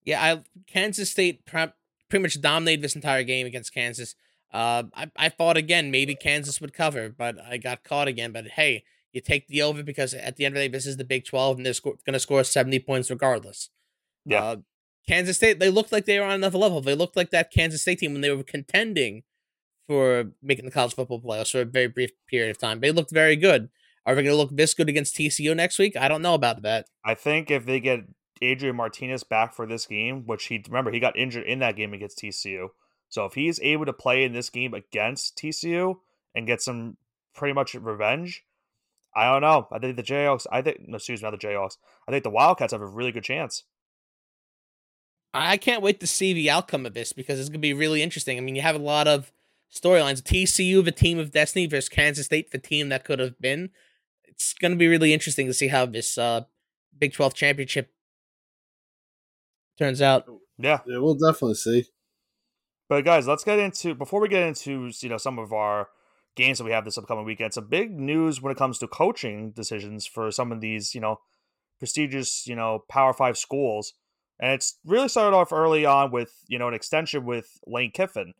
[0.03, 1.73] Yeah, I Kansas State pre-
[2.09, 4.15] pretty much dominated this entire game against Kansas.
[4.53, 8.31] Uh, I, I thought again maybe Kansas would cover, but I got caught again.
[8.31, 8.83] But hey,
[9.13, 11.25] you take the over because at the end of the day, this is the Big
[11.25, 13.69] Twelve, and they're sco- going to score seventy points regardless.
[14.25, 14.43] Yeah.
[14.43, 14.55] Uh,
[15.07, 16.79] Kansas State, they looked like they were on another level.
[16.79, 19.23] They looked like that Kansas State team when they were contending
[19.87, 22.79] for making the college football playoffs for a very brief period of time.
[22.79, 23.69] They looked very good.
[24.05, 25.95] Are they going to look this good against TCU next week?
[25.95, 26.85] I don't know about that.
[27.03, 28.01] I think if they get
[28.41, 31.93] Adrian Martinez back for this game, which he remember he got injured in that game
[31.93, 32.69] against TCU.
[33.11, 35.97] So if he's able to play in this game against TCU
[36.33, 36.95] and get some
[37.35, 38.45] pretty much revenge,
[39.13, 39.67] I don't know.
[39.69, 40.47] I think the Jayhawks.
[40.49, 41.75] I think no, excuse me, not the Jayhawks.
[42.07, 43.63] I think the Wildcats have a really good chance.
[45.33, 48.37] I can't wait to see the outcome of this because it's gonna be really interesting.
[48.37, 49.33] I mean, you have a lot of
[49.69, 50.21] storylines.
[50.21, 53.71] TCU, the team of destiny, versus Kansas State, the team that could have been.
[54.23, 56.45] It's gonna be really interesting to see how this uh,
[56.97, 57.91] Big Twelve championship
[59.77, 60.29] turns out.
[60.57, 61.87] Yeah, Yeah, we'll definitely see.
[62.91, 65.87] But guys, let's get into before we get into you know some of our
[66.35, 67.53] games that we have this upcoming weekend.
[67.53, 71.21] Some big news when it comes to coaching decisions for some of these you know
[71.79, 73.93] prestigious you know Power Five schools,
[74.41, 78.33] and it's really started off early on with you know an extension with Lane Kiffin.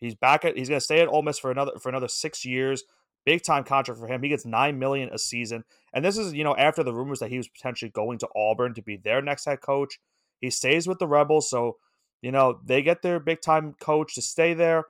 [0.00, 2.46] He's back at he's going to stay at Ole Miss for another for another six
[2.46, 2.84] years.
[3.26, 4.22] Big time contract for him.
[4.22, 7.28] He gets nine million a season, and this is you know after the rumors that
[7.28, 10.00] he was potentially going to Auburn to be their next head coach.
[10.40, 11.76] He stays with the Rebels, so
[12.22, 14.84] you know, they get their big time coach to stay there.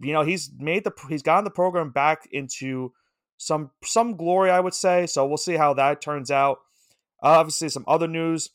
[0.00, 2.92] You know, he's made the he's gotten the program back into
[3.36, 5.06] some some glory, I would say.
[5.06, 6.58] So we'll see how that turns out.
[7.22, 8.50] Uh, obviously, some other news: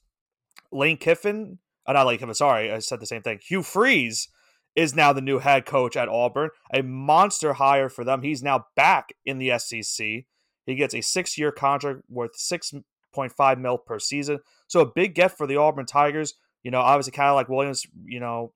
[0.72, 2.34] Lane Kiffin, uh, not Lane Kiffin.
[2.34, 3.40] Sorry, I said the same thing.
[3.42, 4.28] Hugh Freeze
[4.76, 6.50] is now the new head coach at Auburn.
[6.74, 8.22] A monster hire for them.
[8.22, 10.26] He's now back in the SEC.
[10.66, 12.74] He gets a six year contract worth six
[13.14, 14.40] point five mil per season.
[14.68, 16.36] So a big get for the Auburn Tigers.
[16.64, 18.54] You know, obviously, Cadillac Williams, you know,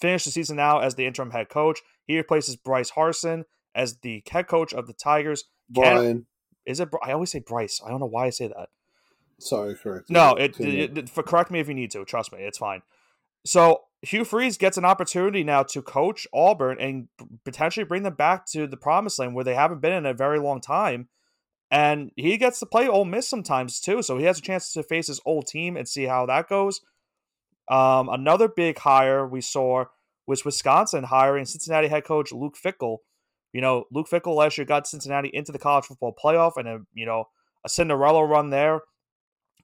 [0.00, 1.80] finished the season now as the interim head coach.
[2.06, 5.44] He replaces Bryce Harsin as the head coach of the Tigers.
[5.68, 6.26] Brian.
[6.66, 6.88] Is it?
[7.02, 7.80] I always say Bryce.
[7.84, 8.68] I don't know why I say that.
[9.38, 10.10] Sorry, correct.
[10.10, 12.04] No, it, it, it, for correct me if you need to.
[12.04, 12.82] Trust me, it's fine.
[13.44, 17.08] So Hugh Freeze gets an opportunity now to coach Auburn and
[17.44, 20.38] potentially bring them back to the promised land where they haven't been in a very
[20.38, 21.08] long time.
[21.70, 24.82] And he gets to play Ole Miss sometimes too, so he has a chance to
[24.82, 26.80] face his old team and see how that goes.
[27.68, 29.86] Um, another big hire we saw
[30.26, 32.98] was Wisconsin hiring Cincinnati head coach Luke Fickell.
[33.52, 36.80] You know, Luke Fickell last year got Cincinnati into the college football playoff and a
[36.92, 37.28] you know
[37.64, 38.80] a Cinderella run there.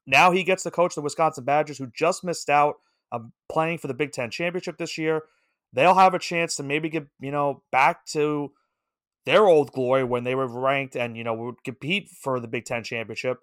[0.06, 2.76] Now he gets to coach the Wisconsin Badgers, who just missed out
[3.12, 5.22] on playing for the Big Ten championship this year.
[5.72, 8.52] They'll have a chance to maybe get you know back to
[9.26, 12.64] their old glory when they were ranked and you know would compete for the Big
[12.64, 13.38] Ten championship.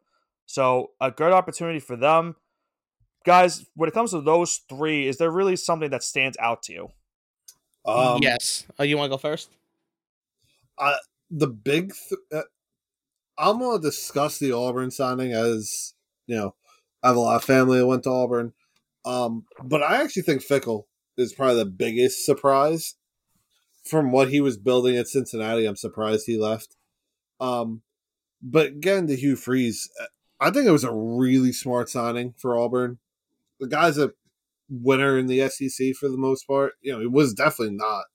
[0.46, 2.36] So a good opportunity for them
[3.28, 6.74] guys, when it comes to those three, is there really something that stands out to
[6.74, 6.92] you?
[7.86, 8.66] Um, yes.
[8.80, 9.50] Oh, you want to go first?
[10.78, 10.96] Uh,
[11.30, 12.48] the big, th- uh,
[13.38, 15.94] I'm going to discuss the Auburn signing as
[16.26, 16.56] you know,
[17.04, 18.54] I have a lot of family that went to Auburn,
[19.06, 20.86] um, but I actually think Fickell
[21.18, 22.96] is probably the biggest surprise
[23.84, 25.66] from what he was building at Cincinnati.
[25.66, 26.76] I'm surprised he left.
[27.40, 27.82] Um,
[28.42, 30.06] but getting to Hugh Freeze, uh,
[30.40, 33.00] I think it was a really smart signing for Auburn
[33.60, 34.12] the guy's a
[34.70, 36.74] winner in the SEC for the most part.
[36.82, 38.06] You know, he was definitely not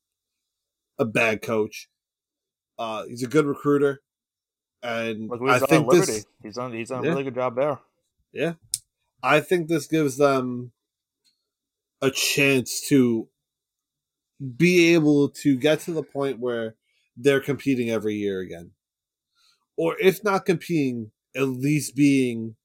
[0.99, 1.89] a bad coach.
[2.79, 4.03] Uh, he's a good recruiter,
[4.83, 7.11] and I think this he's done he's done yeah.
[7.11, 7.79] a really good job there.
[8.33, 8.55] Yeah,
[9.23, 10.73] I think this gives them
[12.01, 13.29] a chance to
[14.57, 16.75] be able to get to the point where
[17.17, 18.73] they're competing every year again,
[19.77, 22.57] or if not competing, at least being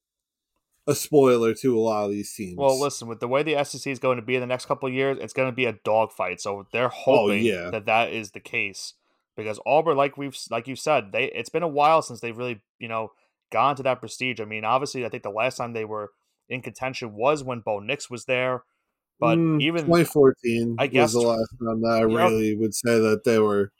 [0.88, 2.56] a spoiler to a lot of these teams.
[2.56, 4.88] Well, listen, with the way the SEC is going to be in the next couple
[4.88, 6.40] of years, it's going to be a dogfight.
[6.40, 7.70] So they're hoping oh, yeah.
[7.70, 8.94] that that is the case
[9.36, 12.62] because Auburn, like we've like you said, they it's been a while since they've really
[12.78, 13.12] you know
[13.52, 14.40] gone to that prestige.
[14.40, 16.10] I mean, obviously, I think the last time they were
[16.48, 18.64] in contention was when Bo Nix was there.
[19.20, 22.74] But mm, even 2014, I guess was the last time that I really know, would
[22.74, 23.72] say that they were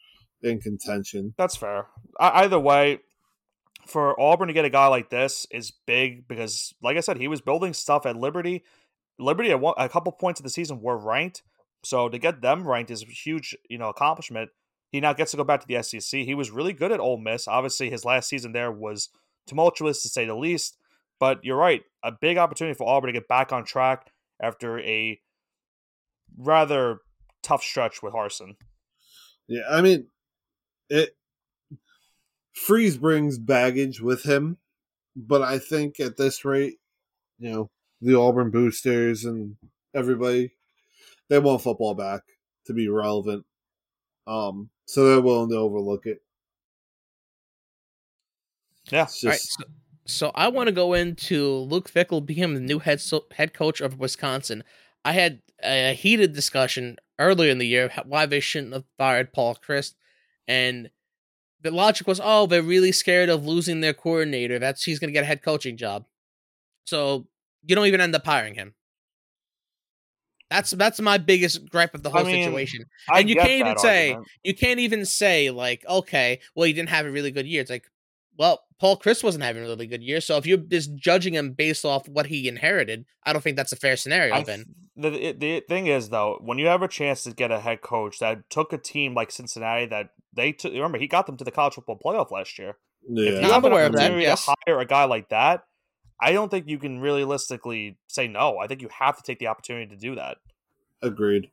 [0.42, 1.32] in contention.
[1.38, 1.86] That's fair.
[2.20, 3.00] I, either way,
[3.88, 7.28] for Auburn to get a guy like this is big because, like I said, he
[7.28, 8.64] was building stuff at Liberty.
[9.18, 11.42] Liberty at one, a couple points of the season were ranked,
[11.84, 14.50] so to get them ranked is a huge, you know, accomplishment.
[14.92, 16.20] He now gets to go back to the SEC.
[16.20, 17.48] He was really good at Ole Miss.
[17.48, 19.08] Obviously, his last season there was
[19.46, 20.76] tumultuous to say the least.
[21.20, 25.18] But you're right, a big opportunity for Auburn to get back on track after a
[26.36, 27.00] rather
[27.42, 28.54] tough stretch with Harsin.
[29.48, 30.06] Yeah, I mean,
[30.88, 31.16] it
[32.58, 34.58] Freeze brings baggage with him,
[35.16, 36.78] but I think at this rate,
[37.38, 39.56] you know, the Auburn boosters and
[39.94, 40.52] everybody,
[41.28, 42.22] they want football back
[42.66, 43.44] to be relevant.
[44.26, 46.20] Um, so they're willing to overlook it.
[48.90, 49.04] Yeah.
[49.04, 49.24] Just...
[49.24, 49.64] All right, so,
[50.04, 53.80] so I want to go into Luke Fickell became the new head so, head coach
[53.80, 54.64] of Wisconsin.
[55.04, 59.56] I had a heated discussion earlier in the year why they shouldn't have fired Paul
[59.56, 59.94] Chryst,
[60.46, 60.90] and
[61.62, 64.58] the logic was, oh, they're really scared of losing their coordinator.
[64.58, 66.04] That's he's going to get a head coaching job.
[66.84, 67.26] So
[67.64, 68.74] you don't even end up hiring him.
[70.50, 72.86] That's that's my biggest gripe of the whole I mean, situation.
[73.08, 74.28] And I you can't even say argument.
[74.44, 77.60] you can't even say like, okay, well, he didn't have a really good year.
[77.60, 77.90] It's like,
[78.38, 80.22] well, Paul Chryst wasn't having a really good year.
[80.22, 83.72] So if you're just judging him based off what he inherited, I don't think that's
[83.72, 84.36] a fair scenario.
[84.36, 84.64] I, then
[84.96, 88.18] the the thing is though, when you have a chance to get a head coach
[88.20, 91.50] that took a team like Cincinnati that they took, remember he got them to the
[91.50, 92.76] college football playoff last year.
[93.08, 93.30] Yeah.
[93.30, 94.44] If you I'm have an aware of that, opportunity yes.
[94.44, 95.64] to hire a guy like that,
[96.20, 98.58] I don't think you can realistically say no.
[98.58, 100.38] I think you have to take the opportunity to do that.
[101.02, 101.50] Agreed.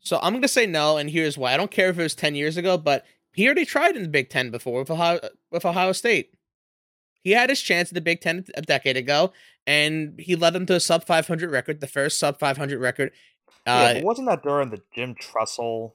[0.00, 1.54] So I'm going to say no, and here's why.
[1.54, 4.08] I don't care if it was 10 years ago, but he already tried in the
[4.08, 6.34] Big Ten before with Ohio, with Ohio State.
[7.22, 9.32] He had his chance in the Big Ten a decade ago,
[9.66, 13.12] and he led them to a sub 500 record, the first sub 500 record.
[13.66, 15.94] Uh, but wasn't that during the Jim Tressel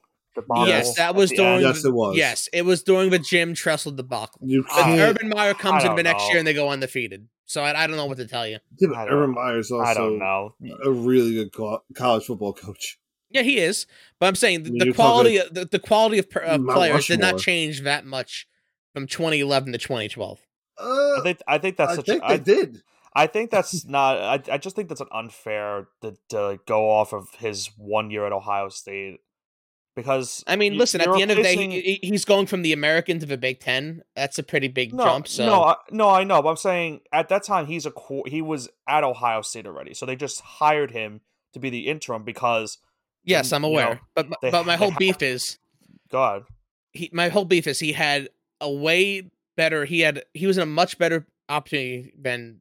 [0.66, 1.60] Yes, that was the during.
[1.60, 2.16] Yes, it was.
[2.16, 4.40] Yes, it was during the Jim Tressel debacle.
[4.42, 5.00] You can't.
[5.00, 6.28] Urban Meyer comes in the next know.
[6.28, 7.28] year and they go undefeated.
[7.46, 8.58] So I, I don't know what to tell you.
[8.78, 10.54] Yeah, but I don't- Urban Meyer's also I don't know.
[10.84, 12.98] a really good co- college football coach.
[13.30, 13.86] Yeah, he is.
[14.18, 16.76] But I'm saying the, mean, the quality, of, the, the quality of per- uh, Mount
[16.76, 18.46] players did not change that much
[18.92, 20.40] from 2011 to 2012.
[20.78, 20.84] Uh,
[21.18, 22.06] I think I think that's I such.
[22.06, 22.82] think a, they I, did.
[23.14, 24.16] I think that's not.
[24.18, 28.26] I, I just think that's an unfair to, to go off of his one year
[28.26, 29.18] at Ohio State
[29.96, 31.00] because I mean, you- listen.
[31.00, 33.36] At the end of the day, he, he- he's going from the American to the
[33.36, 34.02] Big Ten.
[34.16, 35.28] That's a pretty big no, jump.
[35.28, 36.40] So no, I, no, I know.
[36.42, 37.92] But I'm saying at that time he's a
[38.26, 41.20] he was at Ohio State already, so they just hired him
[41.52, 42.78] to be the interim because
[43.24, 44.00] yes, I'm you know, aware.
[44.14, 45.58] but they- but my whole have- beef is
[46.10, 46.44] God,
[46.92, 47.10] he.
[47.12, 48.28] My whole beef is he had
[48.60, 49.84] a way better.
[49.84, 52.60] He had he was in a much better opportunity than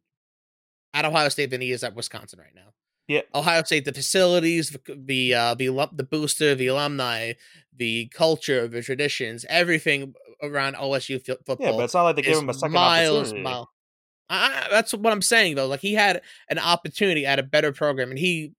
[0.94, 2.74] at Ohio State than he is at Wisconsin right now.
[3.10, 3.22] Yeah.
[3.36, 7.34] Ohio State, the facilities, the the uh, the the booster, the alumni,
[7.76, 11.57] the culture, the traditions, everything around OSU fo- football.
[11.66, 13.43] yeah, but it's not like they gave him a second miles, opportunity.
[13.43, 13.70] mile-
[14.30, 15.66] I, I- that's what I'm saying though.
[15.68, 18.53] Like he had an opportunity at a better program, and he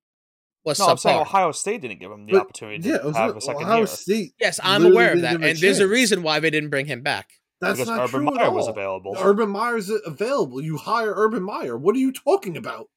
[0.64, 1.20] was No, I'm saying.
[1.20, 3.76] Ohio State didn't give him the But, opportunity Yeah, to have like a second Ohio
[3.78, 4.32] year State.
[4.40, 6.86] yes, I'm aware of that, give him and there's a reason why they didn't bring
[6.86, 7.28] him back.
[7.60, 8.72] That's because not Urban true Meyer at was all.
[8.72, 9.14] available.
[9.16, 10.60] Urban Meyer's available.
[10.60, 11.76] You hire Urban Meyer.
[11.78, 12.88] What are you talking about?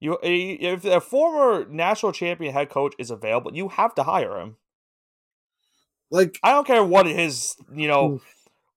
[0.00, 4.38] You eh, if a former national champion head coach is available, you have to hire
[4.38, 4.56] him.
[6.10, 8.20] Like, I don't care what his you know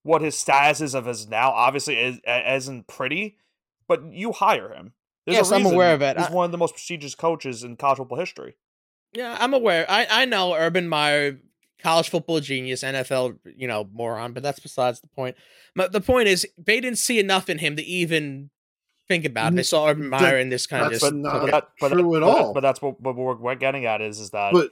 [0.04, 1.52] what his status is of his now.
[1.52, 3.38] Obviously, is isn't pretty,
[3.88, 4.94] but you hire him.
[5.26, 6.18] There's Yes, I'm aware of it.
[6.18, 8.56] He's I- one of the most prestigious coaches in college football history.
[9.14, 9.86] Yeah, I'm aware.
[9.90, 11.40] I I know Urban Meyer,
[11.82, 15.36] college football genius, NFL, you know, moron, but that's besides the point.
[15.76, 18.50] But the point is, they didn't see enough in him to even
[19.08, 19.56] think about it.
[19.58, 21.14] They saw Urban Meyer in this kind of that's just.
[21.14, 22.54] not- But that, but true that, at all.
[22.54, 24.72] But that's what, what we're, we're getting at is is that but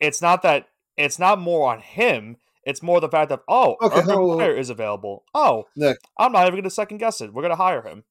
[0.00, 2.36] it's not that it's not more on him.
[2.64, 4.38] It's more the fact that oh, Okay, Urban hold.
[4.38, 5.24] Meyer is available.
[5.34, 7.32] Oh, Nick, I'm not even going to second guess it.
[7.32, 8.04] We're going to hire him.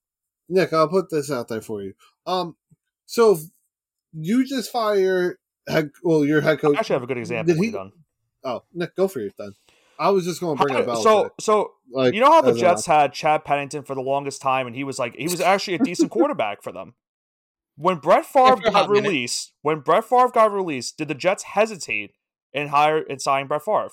[0.50, 1.94] Nick, I'll put this out there for you.
[2.28, 2.56] Um,
[3.06, 3.40] so if
[4.14, 6.70] you just fire head, well, your head coach.
[6.70, 6.80] I coach.
[6.80, 7.54] actually have a good example.
[7.54, 7.92] Did he- you're done.
[8.44, 9.54] Oh, Nick, go for it then.
[10.04, 11.04] I was just going to bring up Belichick.
[11.04, 14.02] So so like, you know how the as a- Jets had Chad Pennington for the
[14.02, 16.96] longest time, and he was like he was actually a decent quarterback for them.
[17.76, 19.08] When Brett Favre for a hot got minute.
[19.08, 22.12] released, when Brett Favre got released, did the Jets hesitate
[22.54, 23.90] and hire and sign Brett Favre?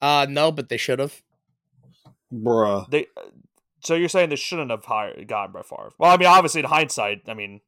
[0.00, 1.22] Uh, no, but they should have.
[2.32, 2.90] bruh.
[2.90, 3.06] They
[3.84, 5.90] so you're saying they shouldn't have hired gotten Brett Favre?
[5.98, 7.60] Well, I mean, obviously in hindsight, I mean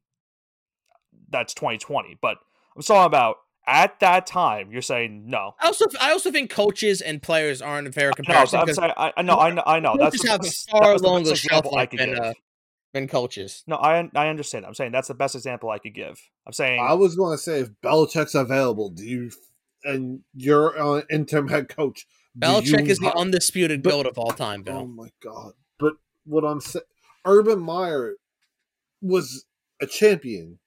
[1.29, 2.37] that's 2020, but
[2.75, 3.37] I'm talking about
[3.67, 4.71] at that time.
[4.71, 5.55] You're saying no.
[5.59, 8.59] I also, I also think coaches and players aren't a fair No, comparison.
[8.59, 9.95] I'm because saying, I, I know, I know, I know.
[9.97, 11.99] That's coaches the have a far that was the longer shelf example I life could
[11.99, 12.19] than, give.
[12.19, 12.33] uh,
[12.93, 13.63] than coaches.
[13.67, 14.65] No, I I understand.
[14.65, 16.19] I'm saying that's the best example I could give.
[16.45, 19.31] I'm saying I was going to say if Belichick's available, do you
[19.83, 22.05] and you're uh, interim head coach?
[22.37, 25.53] do Belichick you is the undisputed but- goat of all time, Oh my god!
[25.79, 25.93] But
[26.25, 26.83] what I'm saying,
[27.25, 28.15] Urban Meyer
[29.01, 29.45] was
[29.81, 30.59] a champion,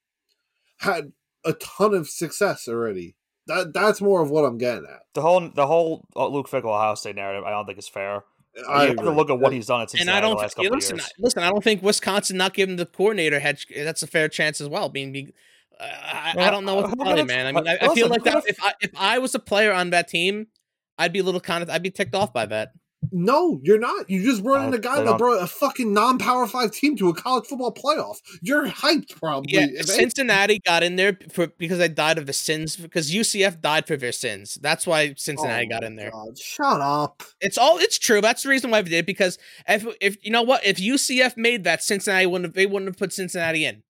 [0.79, 1.13] had
[1.49, 3.17] a ton of success already.
[3.47, 5.01] That that's more of what I'm getting at.
[5.15, 7.45] the whole the whole uh, Luke Fickell Ohio State narrative.
[7.45, 8.25] I don't think is fair.
[8.69, 10.57] I you have to look at what he's done at and I don't the last
[10.57, 11.13] couple listen, of years.
[11.19, 11.43] listen.
[11.43, 13.59] I don't think Wisconsin not giving the coordinator head.
[13.75, 14.89] That's a fair chance as well.
[14.89, 15.35] Being, mean, be-
[15.81, 17.47] uh, I, I don't know what to who tell you, man.
[17.47, 18.43] I mean, I, uh, I feel like that.
[18.47, 20.49] If I if I was a player on that team,
[20.99, 21.71] I'd be a little kind of.
[21.71, 22.73] I'd be ticked off by that.
[23.13, 24.09] No, you're not.
[24.09, 27.15] You just brought in a guy that brought a fucking non-power five team to a
[27.15, 28.17] college football playoff.
[28.43, 29.53] You're hyped, probably.
[29.53, 33.87] Yeah, Cincinnati got in there for because they died of the sins because UCF died
[33.87, 34.59] for their sins.
[34.61, 36.11] That's why Cincinnati Oh got in there.
[36.11, 37.23] God, shut up.
[37.41, 38.21] It's all it's true.
[38.21, 39.39] That's the reason why they did because
[39.69, 42.99] if if you know what if UCF made that Cincinnati wouldn't have, they wouldn't have
[42.99, 43.83] put Cincinnati in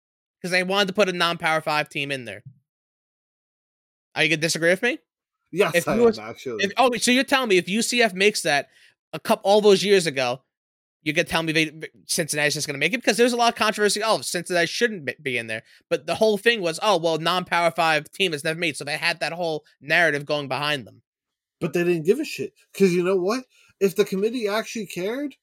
[0.41, 2.43] because they wanted to put a non-power five team in there.
[4.15, 4.99] Are you gonna disagree with me?
[5.53, 6.65] Yes, If I you am, actually.
[6.65, 8.69] If, oh, so you're telling me if UCF makes that
[9.13, 10.43] a couple all those years ago,
[11.03, 13.59] you're gonna tell me they Cincinnati's just gonna make it because there's a lot of
[13.59, 14.03] controversy.
[14.05, 18.11] Oh, Cincinnati shouldn't be- in there, but the whole thing was oh well, non-power five
[18.11, 21.03] team has never made, so they had that whole narrative going behind them.
[21.61, 23.45] but they didn't give a shit because you know what?
[23.81, 25.35] If the committee actually cared,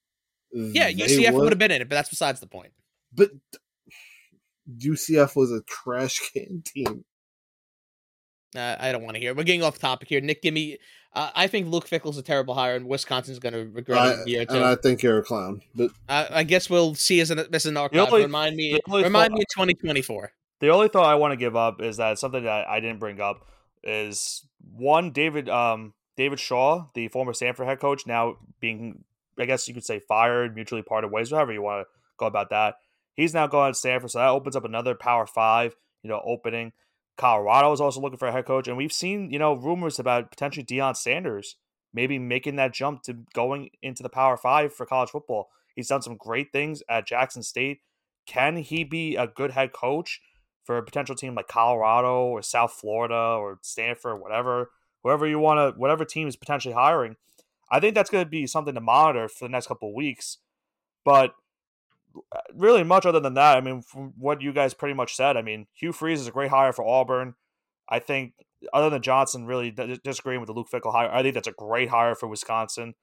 [0.52, 2.74] Yeah, UCF would- would have been in it, but that's besides the point.
[3.14, 3.32] But
[4.78, 7.06] UCF was a trash can team.
[8.56, 9.34] Uh, I don't want to hear.
[9.34, 10.22] We're getting off topic here.
[10.22, 10.78] Nick, give me.
[11.16, 14.14] Uh, I think Luke Fickell's a terrible hire, and Wisconsin's going to regret I, it
[14.14, 14.56] in a year or two.
[14.56, 15.62] and I think you're a clown.
[15.76, 18.08] But I, I guess we'll see as an as an archive.
[18.12, 20.32] only- remind me, remind thought- me of 2024.
[20.60, 23.20] The only thought I want to give up is that something that I didn't bring
[23.20, 23.46] up
[23.84, 24.46] is
[24.76, 29.04] one David um David Shaw, the former Stanford head coach, now being
[29.38, 32.50] I guess you could say fired, mutually parted ways, however you want to go about
[32.52, 32.76] that.
[33.14, 36.72] He's now going to Stanford, so that opens up another Power Five, you know, opening.
[37.18, 40.32] Colorado is also looking for a head coach, and we've seen you know rumors about
[40.32, 41.58] potentially Deion Sanders
[41.94, 45.50] maybe making that jump to going into the Power Five for college football.
[45.76, 47.80] He's done some great things at Jackson State.
[48.26, 50.22] Can he be a good head coach
[50.64, 54.72] for a potential team like Colorado or South Florida or Stanford, whatever,
[55.04, 57.16] whoever you want to, whatever team is potentially hiring?
[57.72, 60.38] I think that's going to be something to monitor for the next couple of weeks.
[61.04, 61.34] But
[62.54, 65.42] really, much other than that, I mean, from what you guys pretty much said, I
[65.42, 67.36] mean, Hugh Freeze is a great hire for Auburn.
[67.90, 68.34] I think,
[68.74, 69.72] other than Johnson really
[70.04, 72.96] disagreeing with the Luke Fickell hire, I think that's a great hire for Wisconsin.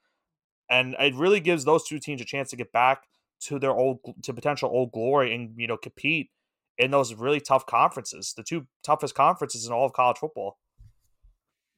[0.70, 3.04] And it really gives those two teams a chance to get back
[3.42, 6.30] to their old, to potential old glory and, you know, compete
[6.78, 10.58] in those really tough conferences, the two toughest conferences in all of college football.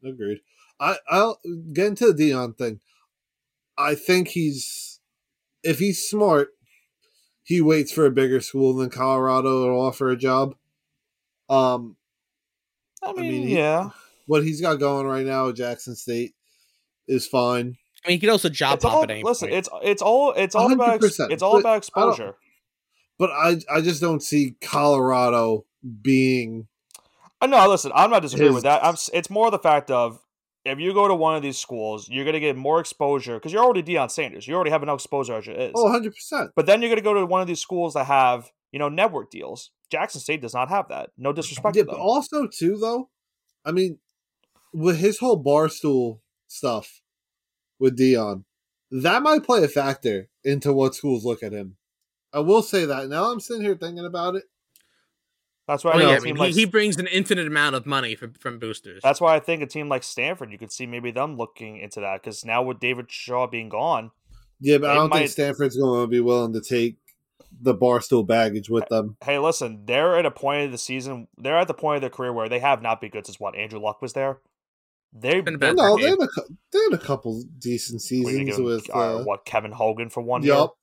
[0.04, 0.38] agreed.
[0.78, 1.40] I I'll
[1.72, 2.80] get into the Deion thing.
[3.76, 5.00] I think he's
[5.62, 6.50] if he's smart,
[7.44, 10.54] he waits for a bigger school than Colorado to offer a job.
[11.48, 11.96] Um,
[13.02, 13.90] I mean, mean, he- yeah,
[14.26, 16.34] what he's got going right now at Jackson State
[17.08, 17.76] is fine.
[18.04, 19.58] I mean, you could also job it's hop all, at any listen, point.
[19.58, 22.34] it's it's all it's all about ex- it's all but about I exposure.
[23.18, 25.64] But I I just don't see Colorado
[26.02, 26.66] being
[27.40, 27.68] I know.
[27.68, 28.84] Listen, I'm not disagreeing with that.
[28.84, 28.94] I'm.
[29.12, 30.20] It's more the fact of
[30.64, 33.52] if you go to one of these schools, you're going to get more exposure because
[33.52, 34.46] you're already Deion Sanders.
[34.46, 35.72] You already have enough exposure as it is.
[35.74, 36.50] oh 100 percent.
[36.54, 38.88] But then you're going to go to one of these schools that have you know
[38.88, 39.70] network deals.
[39.90, 41.10] Jackson State does not have that.
[41.18, 43.10] No disrespect Yeah, to but also too though,
[43.64, 43.98] I mean,
[44.72, 47.02] with his whole barstool stuff
[47.78, 48.44] with Deion,
[48.90, 51.76] that might play a factor into what schools look at him.
[52.32, 53.08] I will say that.
[53.08, 54.44] Now I'm sitting here thinking about it.
[55.68, 57.06] That's why Oh, I, yeah, think I a mean, team like he, he brings an
[57.06, 59.00] infinite amount of money from, from boosters.
[59.02, 62.00] That's why I think a team like Stanford, you could see maybe them looking into
[62.00, 64.10] that because now with David Shaw being gone,
[64.60, 66.96] Yeah, but I don't might- think Stanford's going to be willing to take
[67.60, 69.16] the barstool baggage with them.
[69.24, 72.10] hey, listen, they're at a point of the season, they're at the point of their
[72.10, 74.38] career where they have not been good since what Andrew Luck was there.
[75.12, 76.28] They've Been a bad No, they had a
[76.72, 78.90] they had a couple decent What, are you seasons with.
[78.94, 80.54] uh, Uh, what Kevin Hogan for one year.
[80.54, 80.74] yup.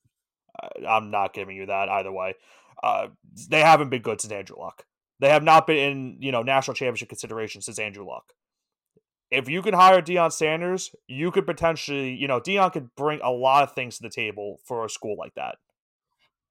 [0.61, 2.35] Uh, I'm not giving you that either way.
[2.81, 3.07] Uh,
[3.49, 4.85] they haven't been good since Andrew Luck.
[5.19, 8.33] They have not been in you know national championship consideration since Andrew Luck.
[9.31, 13.31] If you can hire Deion Sanders, you could potentially you know Deion could bring a
[13.31, 15.55] lot of things to the table for a school like that.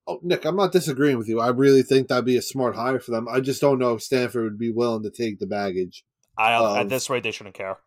[0.07, 1.39] Oh, Nick, I'm not disagreeing with you.
[1.39, 3.29] I really think that'd be a smart hire for them.
[3.29, 6.05] I just don't know if Stanford would be willing to take the baggage.
[6.39, 7.79] I at this rate they shouldn't care.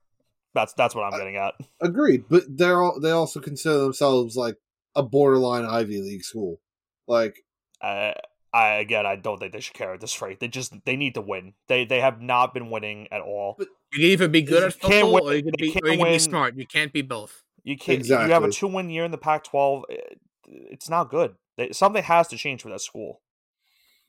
[0.54, 1.54] That's that's what I'm I- getting at.
[1.82, 4.58] Agreed, but they're all, they also consider themselves like
[4.96, 6.60] a borderline Ivy League school.
[7.08, 7.38] Like
[7.82, 8.14] I,
[8.54, 10.40] I again, I don't think they should care at this rate.
[10.40, 11.54] They just they need to win.
[11.68, 13.56] They they have not been winning at all.
[13.60, 15.86] you can either be good at You can't football win- or you can, be, can't
[15.86, 16.56] or you can be smart.
[16.58, 17.44] You can't be both.
[17.64, 18.06] You can't.
[18.06, 19.84] You have a two win year in the Pac-12.
[19.90, 21.36] it- eh, It's not good.
[21.58, 23.22] They, something has to change for that school.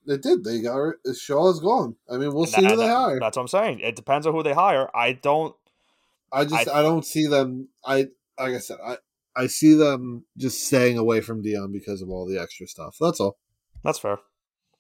[0.07, 1.95] they did, they got rid- Shaw's gone.
[2.11, 3.21] I mean, we'll And see that- who they that- hire.
[3.21, 3.81] That's what I'm saying.
[3.81, 4.89] It depends on who they hire.
[4.97, 5.55] I don't.
[6.33, 7.69] I just I- I, don't see them.
[7.85, 8.97] I like I said, I
[9.37, 12.97] I see them just staying away from Deion because of all the extra stuff.
[13.01, 13.39] That's all.
[13.85, 14.19] That's fair.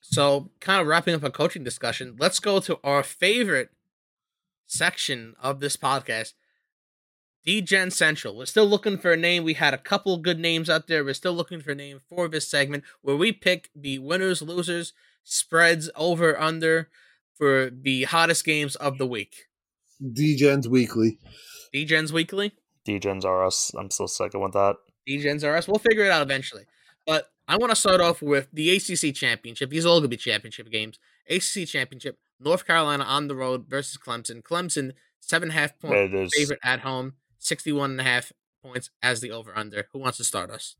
[0.02, 3.70] So, kind of wrapping up a coaching discussion, let's go to our favorite
[4.66, 6.34] section of this podcast,
[7.46, 8.36] DGen Central.
[8.36, 9.44] We're still looking for a name.
[9.44, 11.04] We had a couple good names out there.
[11.04, 14.92] We're still looking for a name for this segment where we pick the winners, losers,
[15.24, 16.88] spreads, over, under
[17.34, 19.46] for the hottest games of the week.
[20.02, 21.18] DGens weekly.
[21.72, 22.52] DGens Weekly.
[22.86, 23.72] DGens are us.
[23.78, 24.76] I'm still second with that.
[25.08, 25.68] DGens RS.
[25.68, 26.64] We'll figure it out eventually.
[27.06, 29.70] But I want to start off with the ACC Championship.
[29.70, 30.98] These are all going to be championship games.
[31.28, 34.42] ACC Championship, North Carolina on the road versus Clemson.
[34.42, 36.34] Clemson, seven and a half point It is.
[36.34, 38.32] favorite at home, 61 and a half
[38.62, 39.86] points as the over under.
[39.92, 40.76] Who wants to start us?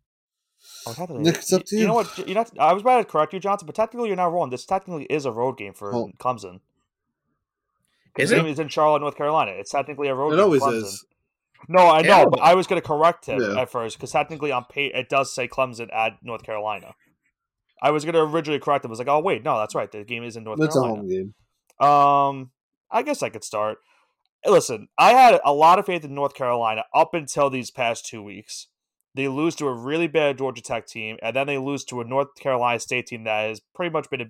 [0.87, 2.29] Oh, Nick, it's up to You know what?
[2.29, 4.51] You know, I was about to correct you, Johnson, but technically you're not wrong.
[4.51, 6.11] This technically is a road game for Oh.
[6.19, 6.61] Clemson.
[8.17, 8.39] Is The it?
[8.43, 9.53] game is in Charlotte, North Carolina.
[9.53, 10.39] It's technically a road It game.
[10.39, 10.83] for always Clemson.
[10.85, 11.05] is.
[11.69, 13.61] No, I know, but but- I was going to correct him Yeah.
[13.63, 16.95] at first because technically on pay it does say Clemson at North Carolina.
[17.81, 18.91] I was going to originally correct him.
[18.91, 19.91] I was like, oh wait, no, that's right.
[19.91, 20.97] The game is in North It's a Carolina.
[21.03, 21.35] home game.
[21.89, 22.51] Um,
[22.91, 23.79] I guess I could start.
[24.47, 28.23] Listen, I had a lot of faith in North Carolina up until these past two
[28.23, 28.67] weeks.
[29.15, 32.05] They lose to a really bad Georgia Tech team, and then they lose to a
[32.05, 34.27] North Carolina State team that has pretty much been a,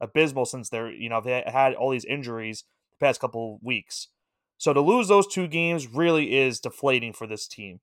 [0.00, 2.64] abysmal since they're you know they had all these injuries
[2.98, 4.08] the past couple weeks.
[4.58, 7.80] So to lose those two games really is deflating for this team.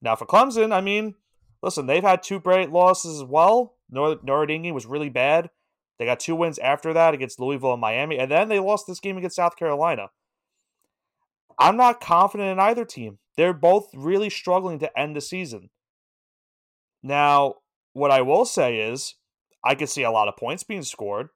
[0.00, 1.14] Now for Clemson, I mean,
[1.62, 3.74] listen, they've had two great losses as well.
[3.90, 5.50] Notre was really bad.
[5.98, 9.00] They got two wins after that against Louisville and Miami, and then they lost this
[9.00, 10.10] game against South Carolina.
[11.58, 13.18] I'm not confident in either team.
[13.36, 15.70] They're both really struggling to end the season.
[17.02, 17.56] Now,
[17.92, 19.16] what I will say is,
[19.64, 21.30] I could see a lot of points being scored.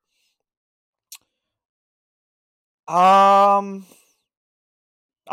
[2.86, 3.86] Um,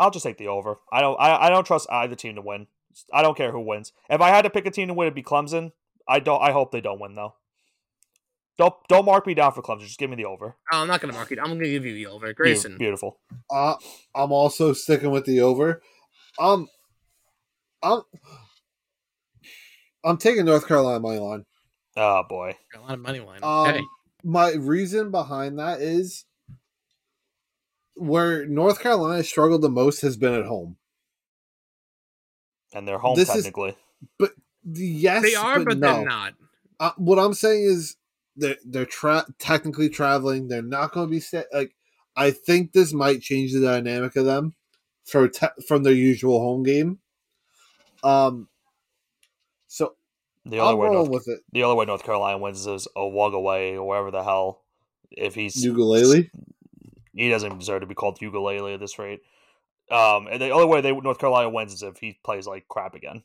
[0.00, 0.78] I'll just take the over.
[0.90, 1.16] I don't.
[1.20, 2.66] I, I don't trust either team to win.
[3.12, 3.92] I don't care who wins.
[4.08, 5.72] If I had to pick a team to win, it'd be Clemson.
[6.08, 6.42] I don't.
[6.42, 7.34] I hope they don't win though.
[8.56, 9.82] Don't don't mark me down for Clemson.
[9.82, 10.56] Just give me the over.
[10.72, 11.38] Oh, I'm not gonna mark it.
[11.38, 12.78] I'm gonna give you the over, Grayson.
[12.78, 13.20] Beautiful.
[13.50, 13.74] Uh,
[14.14, 15.82] I'm also sticking with the over.
[16.38, 16.66] Um,
[17.82, 18.00] I'm
[20.02, 21.44] I'm taking North Carolina money line.
[21.96, 23.44] Oh boy, Carolina money line.
[23.44, 23.82] Um, Okay.
[24.24, 26.24] my reason behind that is
[28.00, 30.76] where North Carolina struggled the most has been at home.
[32.72, 33.76] and they're home This is- technically.
[34.64, 35.94] Yes, they are, but, no.
[35.96, 36.34] they're not.
[36.78, 37.96] uh, what I'm saying is
[38.36, 40.48] they're they're tra- technically traveling.
[40.48, 41.74] They're not going to be sta- like.
[42.16, 44.54] I think this might change the dynamic of them
[45.04, 46.98] for te- from their usual home game.
[48.04, 48.48] Um.
[49.66, 49.94] So
[50.44, 51.40] The other I'm way rolling North, with it.
[51.52, 54.62] the only way North Carolina wins is a walk away or wherever the hell.
[55.10, 56.30] If he's Ukulele.
[57.14, 59.20] He doesn't deserve to be called ukulele at this rate.
[59.90, 62.94] Um, and the only way they North Carolina wins is if he plays like crap
[62.94, 63.22] again.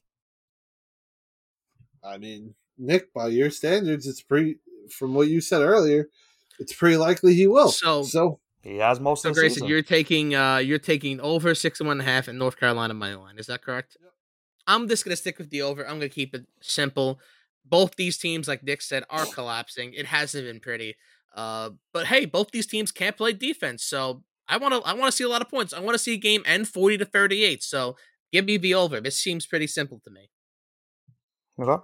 [2.03, 4.57] I mean, Nick, by your standards, it's pretty.
[4.91, 6.09] From what you said earlier,
[6.59, 7.71] it's pretty likely he will.
[7.71, 9.67] So- so He has most So of the Grayson, season.
[9.67, 12.93] you're taking uh you're taking over six and one and a half in North Carolina
[12.93, 13.37] money line.
[13.39, 13.97] Is that correct?
[14.67, 15.83] I'm just gonna stick with the over.
[15.87, 17.19] I'm gonna keep it simple.
[17.63, 19.93] Both these teams, like Nick said, are collapsing.
[19.93, 20.95] It hasn't been pretty.
[21.35, 23.83] Uh, but hey, both these teams can't play defense.
[23.83, 25.73] So I want to I want to see a lot of points.
[25.73, 27.61] I want to see a game end 40 to 38.
[27.61, 27.97] So
[28.31, 29.01] give me the over.
[29.01, 30.29] This seems pretty simple to me.
[31.59, 31.83] Okay.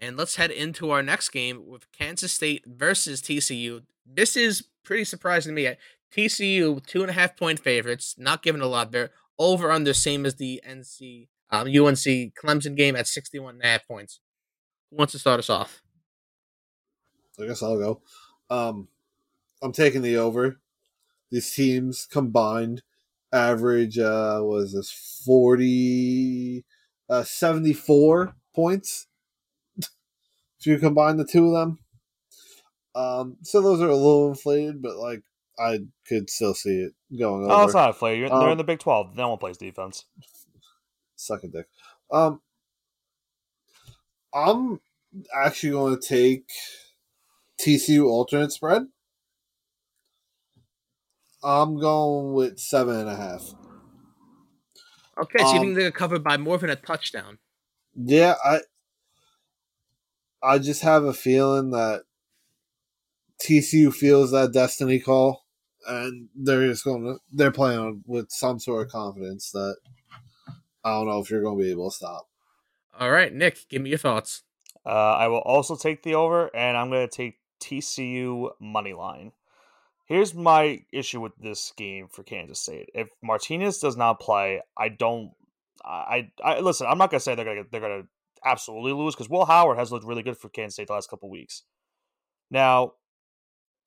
[0.00, 3.82] And let's head into our next game with Kansas State versus TCU.
[4.04, 5.76] This is pretty surprising to me.
[6.12, 9.10] TCU, two and a half point favorites, not given a lot there.
[9.38, 13.86] Over under, same as the NC um, UNC Clemson game at 61 and a half
[13.86, 14.20] points.
[14.90, 15.81] Who wants to start us off?
[17.40, 18.00] I guess I'll go.
[18.50, 18.88] Um,
[19.62, 20.60] I'm taking the over.
[21.30, 22.82] These teams combined
[23.32, 24.92] average uh was this
[25.24, 26.66] 40
[27.08, 29.06] uh 74 points
[29.78, 31.78] if you combine the two of them.
[32.94, 35.22] Um so those are a little inflated, but like
[35.58, 37.52] I could still see it going over.
[37.54, 38.14] Oh, it's not flare.
[38.16, 39.16] You're, they're Um, in the Big Twelve.
[39.16, 40.04] No one plays defense.
[41.16, 41.66] Suck a dick.
[42.10, 42.42] Um
[44.34, 44.80] I'm
[45.34, 46.50] actually going to take
[47.62, 48.82] TCU alternate spread.
[51.44, 53.54] I'm going with seven and a half.
[55.20, 57.38] Okay, so you Um, think they're covered by more than a touchdown?
[57.94, 58.60] Yeah, I
[60.42, 62.02] I just have a feeling that
[63.42, 65.44] TCU feels that destiny call,
[65.88, 69.76] and they're just going to they're playing with some sort of confidence that
[70.84, 72.28] I don't know if you're going to be able to stop.
[72.98, 74.42] All right, Nick, give me your thoughts.
[74.84, 79.32] Uh, I will also take the over, and I'm going to take TCU money line.
[80.06, 82.90] Here's my issue with this game for Kansas State.
[82.94, 85.30] If Martinez does not play, I don't.
[85.84, 86.86] I, I listen.
[86.88, 88.06] I'm not to say they're to they're to
[88.44, 91.30] absolutely lose because Will Howard has looked really good for Kansas State the last couple
[91.30, 91.62] weeks.
[92.50, 92.94] Now,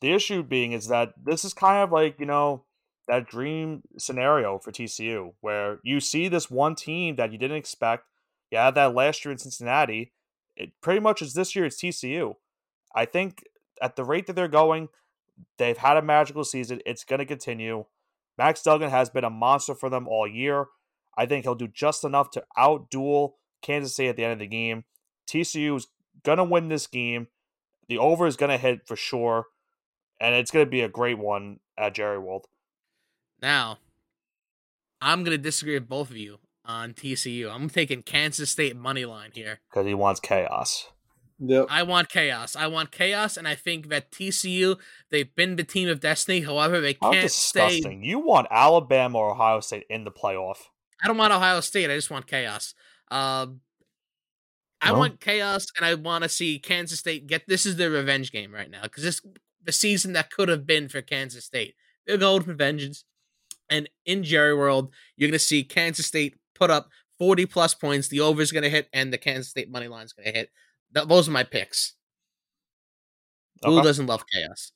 [0.01, 2.63] the issue being is that this is kind of like you know
[3.07, 8.05] that dream scenario for TCU where you see this one team that you didn't expect.
[8.51, 10.13] You had that last year in Cincinnati
[10.55, 12.35] it pretty much is this year it's TCU.
[12.95, 13.43] I think
[13.81, 14.89] at the rate that they're going,
[15.57, 16.81] they've had a magical season.
[16.85, 17.85] It's going to continue.
[18.37, 20.67] Max Duggan has been a monster for them all year.
[21.17, 24.47] I think he'll do just enough to outduel Kansas State at the end of the
[24.47, 24.83] game.
[25.27, 25.87] TCU is
[26.23, 27.27] going to win this game.
[27.87, 29.45] The over is going to hit for sure,
[30.19, 32.47] and it's going to be a great one at Jerry World.
[33.41, 33.77] Now,
[35.01, 37.53] I'm going to disagree with both of you on TCU.
[37.53, 39.59] I'm taking Kansas State money line here.
[39.69, 40.87] because he wants chaos.
[41.39, 41.67] Yep.
[41.69, 42.55] I want chaos.
[42.55, 44.77] I want chaos, and I think that TCU
[45.09, 46.41] they've been the team of destiny.
[46.41, 47.67] However, they How can't stay.
[47.81, 48.03] disgusting!
[48.03, 50.57] You want Alabama or Ohio State in the playoff?
[51.03, 51.91] I don't want Ohio State.
[51.91, 52.73] I just want chaos.
[53.11, 53.59] Um,
[54.81, 57.47] I Well- want chaos, and I want to see Kansas State get.
[57.47, 59.21] This is their revenge game right now because this
[59.61, 61.75] the season that could have been for Kansas State.
[62.05, 63.03] They're going for vengeance,
[63.69, 68.07] and in Jerry World, you're gonna see Kansas State put up 40 plus points.
[68.07, 70.49] The over is gonna hit, and the Kansas State money line is gonna hit.
[70.95, 71.93] Th- those are my picks.
[73.63, 74.71] Who doesn't love chaos?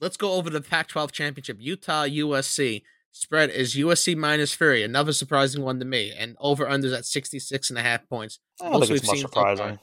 [0.00, 1.56] Let's go over the Pac-12 championship.
[1.60, 4.82] Utah USC spread is USC minus three.
[4.82, 6.12] Another surprising one to me.
[6.16, 8.40] And over unders at 66 and a half points.
[8.60, 9.56] I don't Most think it's much seen so far.
[9.56, 9.78] surprising.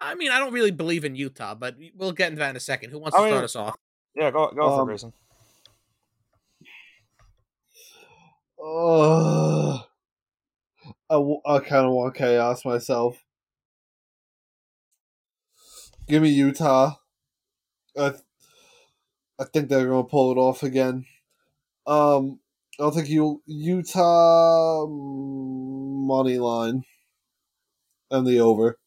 [0.00, 2.60] I mean, I don't really believe in Utah, but we'll get into that in a
[2.60, 2.90] second.
[2.90, 3.76] Who wants I to mean- start us off?
[4.16, 5.12] Yeah, go go for Um, it, Grayson.
[8.62, 13.22] Uh, I, w- I kind of want chaos myself.
[16.08, 16.96] Give me Utah.
[17.96, 18.22] I, th-
[19.40, 21.06] I think they're going to pull it off again.
[21.86, 22.40] Um,
[22.78, 26.84] I don't think you Utah mm, money line
[28.10, 28.78] and the over.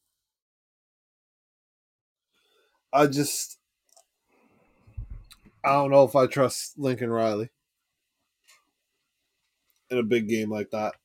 [2.93, 3.59] I just
[5.63, 7.49] I don't know if I trust Lincoln Riley
[9.89, 10.95] in a big game like that.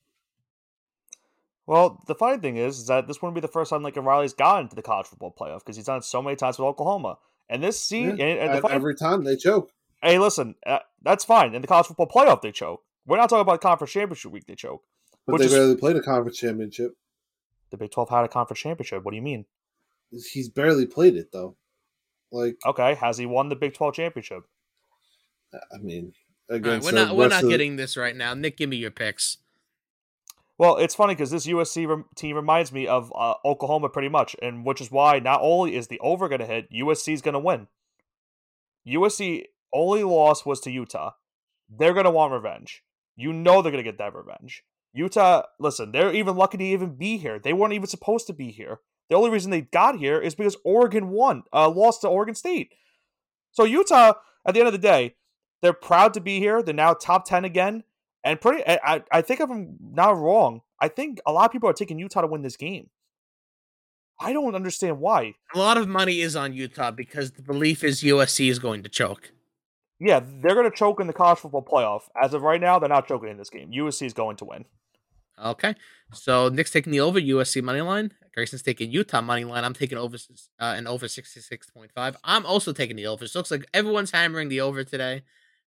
[1.67, 4.33] Well, the funny thing is, is that this wouldn't be the first time Lincoln Riley's
[4.33, 7.17] gotten to the college football playoff because he's done it so many times with Oklahoma.
[7.49, 9.71] And this season, Yeah, and, and the funny, every time they choke.
[10.01, 11.53] hey, listen, uh, that's fine.
[11.53, 12.81] In the college football playoff, they choke.
[13.05, 14.45] We're not talking about conference championship week.
[14.47, 14.83] They choke.
[15.25, 16.93] But Which they is- barely played a conference championship.
[17.69, 19.03] The Big Twelve had a conference championship.
[19.03, 19.45] What do you mean?
[20.33, 21.55] He's barely played it though.
[22.31, 24.43] Like Okay, has he won the Big Twelve championship?
[25.53, 26.13] I mean,
[26.49, 28.33] All right, against we're not we're not of the- getting this right now.
[28.33, 29.37] Nick, give me your picks.
[30.61, 34.35] Well, it's funny because this USC rem- team reminds me of uh, Oklahoma pretty much,
[34.43, 37.33] and which is why not only is the over going to hit, USC is going
[37.33, 37.65] to win.
[38.87, 41.13] USC only loss was to Utah.
[41.67, 42.83] They're going to want revenge.
[43.15, 44.63] You know they're going to get that revenge.
[44.93, 47.39] Utah, listen, they're even lucky to even be here.
[47.39, 48.81] They weren't even supposed to be here.
[49.09, 52.75] The only reason they got here is because Oregon won, uh, lost to Oregon State.
[53.51, 54.13] So Utah,
[54.45, 55.15] at the end of the day,
[55.63, 56.61] they're proud to be here.
[56.61, 57.83] They're now top ten again,
[58.23, 58.63] and pretty.
[58.67, 61.99] I, I- think if I'm not wrong, I think a lot of people are taking
[61.99, 62.89] Utah to win this game.
[64.19, 65.33] I don't understand why.
[65.55, 68.89] A lot of money is on Utah because the belief is USC is going to
[68.89, 69.31] choke.
[69.99, 72.01] Yeah, they're going to choke in the college football playoff.
[72.21, 73.71] As of right now, they're not choking in this game.
[73.71, 74.65] USC is going to win.
[75.43, 75.73] Okay,
[76.13, 78.11] so Nick's taking the over USC money line.
[78.35, 79.63] Grayson's taking Utah money line.
[79.63, 80.17] I'm taking over
[80.59, 82.15] uh, an over sixty six point five.
[82.23, 83.25] I'm also taking the over.
[83.27, 85.23] So it looks like everyone's hammering the over today,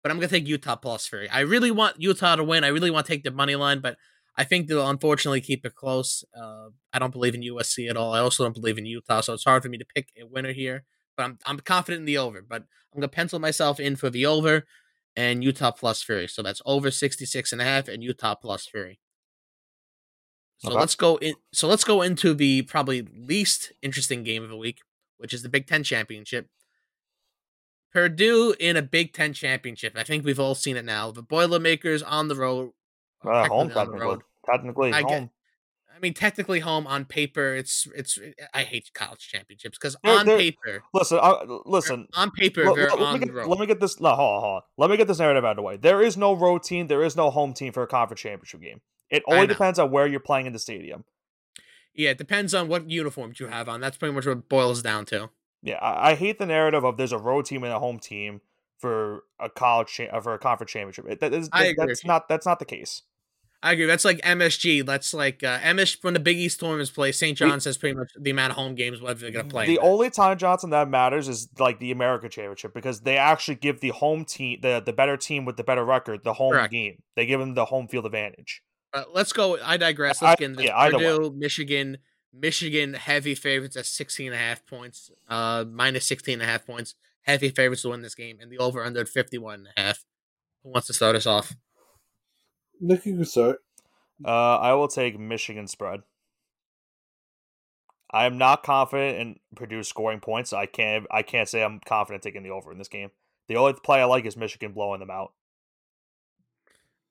[0.02, 1.28] but I'm gonna take Utah plus three.
[1.28, 2.64] I really want Utah to win.
[2.64, 3.96] I really want to take the money line, but
[4.36, 6.24] I think they'll unfortunately keep it close.
[6.36, 8.12] Uh, I don't believe in USC at all.
[8.14, 10.52] I also don't believe in Utah, so it's hard for me to pick a winner
[10.52, 10.84] here.
[11.16, 12.42] But I'm I'm confident in the over.
[12.42, 12.62] But
[12.94, 14.64] I'm gonna pencil myself in for the over
[15.16, 16.28] and Utah plus three.
[16.28, 19.00] So that's over 66 and a half and Utah plus three.
[20.58, 20.80] So Okay.
[20.80, 21.34] let's go in.
[21.52, 24.80] So let's go into the probably least interesting game of the week,
[25.16, 26.48] which is the Big Ten championship.
[27.92, 29.94] Purdue in a Big Ten championship.
[29.96, 31.10] I think we've all seen it now.
[31.10, 32.72] The Boilermakers on the road.
[33.24, 34.22] or Uh, home technically the road.
[34.46, 35.30] technically I get- home.
[35.94, 37.56] I mean, technically home on paper.
[37.56, 38.16] It's it's.
[38.54, 42.06] I hate college championships because on they're- paper, Listen, uh, listen.
[42.14, 43.48] on paper, Let, they're let- let on me the get, road.
[43.48, 43.98] let me get this.
[44.00, 44.62] No, hold on, hold on.
[44.76, 45.76] Let me get this narrative out of the way.
[45.76, 46.86] There is no road team.
[46.86, 48.80] There is no home team for a conference championship game.
[49.10, 51.04] It only depends on where you're playing in the stadium.
[51.94, 53.80] Yeah, it depends on what uniforms you have on.
[53.80, 55.30] That's pretty much what it boils down to.
[55.62, 58.40] Yeah, I, I hate the narrative of there's a road team and a home team
[58.78, 61.06] for a college cha- uh, for a conference championship.
[61.08, 63.02] It, that is, I that- that's not that's not the case.
[63.60, 63.86] I agree.
[63.86, 64.86] That's like MSG.
[64.86, 67.10] That's like uh, MS when the Big East tournaments play.
[67.10, 67.36] St.
[67.36, 69.66] John's has pretty much the amount of home games whether they're going to play.
[69.66, 73.80] The only time Johnson that matters is like the America Championship because they actually give
[73.80, 76.72] the home team, the the better team with the better record, the home Correct.
[76.72, 77.02] game.
[77.16, 78.62] They give them the home field advantage.
[78.94, 79.58] Uh, let's go.
[79.60, 80.22] I digress.
[80.22, 80.66] I- Let's get into this.
[80.68, 80.90] yeah.
[80.90, 81.98] Purdue, Michigan,
[82.32, 86.66] Michigan heavy favorites at 16 and a half points, uh, minus 16 and a half
[86.66, 86.94] points.
[87.22, 90.04] Heavy favorites to win this game, and the over under at 51 and a half.
[90.62, 91.54] Who wants to start us off?
[92.80, 93.58] Nick, you can start.
[94.24, 96.02] Uh, I will take Michigan spread.
[98.10, 100.52] I am not confident in Purdue scoring points.
[100.52, 101.06] I can't.
[101.10, 103.10] I can't say I'm confident taking the over in this game.
[103.48, 105.32] The only play I like is Michigan blowing them out.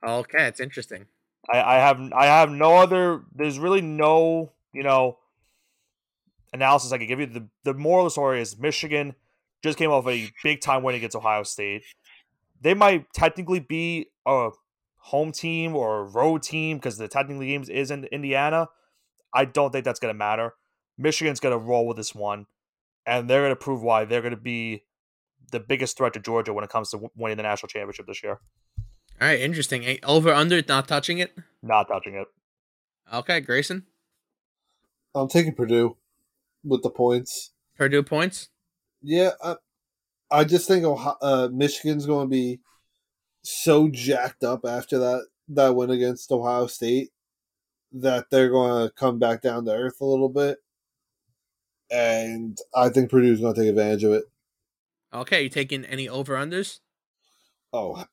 [0.06, 1.06] Okay, it's interesting.
[1.52, 3.24] I, I have I have no other.
[3.34, 5.18] There's really no you know
[6.54, 7.28] analysis I could give you.
[7.28, 9.16] The the moral of the story is Michigan
[9.64, 11.84] just came off a big time win against Ohio State.
[12.62, 14.50] They might technically be a
[14.98, 18.68] home team or a road team because the technically games is in Indiana.
[19.34, 20.54] I don't think that's going to matter.
[20.98, 22.48] Michigan's going to roll with this one,
[23.06, 24.84] and they're going to prove why they're going to be
[25.52, 28.40] the biggest threat to Georgia when it comes to winning the national championship this year.
[29.22, 30.00] All right, interesting.
[30.04, 31.36] Over under, not touching it.
[31.62, 32.28] Not touching it.
[33.14, 33.86] Okay, Grayson,
[35.16, 35.98] I'm taking Purdue
[36.64, 37.52] with the points.
[37.78, 38.50] Purdue points.
[39.02, 39.56] Yeah, I,
[40.30, 42.60] I just think Ohio, uh, Michigan's going to be
[43.44, 47.12] so jacked up after that that win against Ohio State
[47.94, 50.58] that they're going to come back down to earth a little bit,
[51.90, 54.26] and I think Purdue's going to take advantage of it.
[55.14, 56.80] Okay, you taking any over unders?
[57.72, 58.04] Oh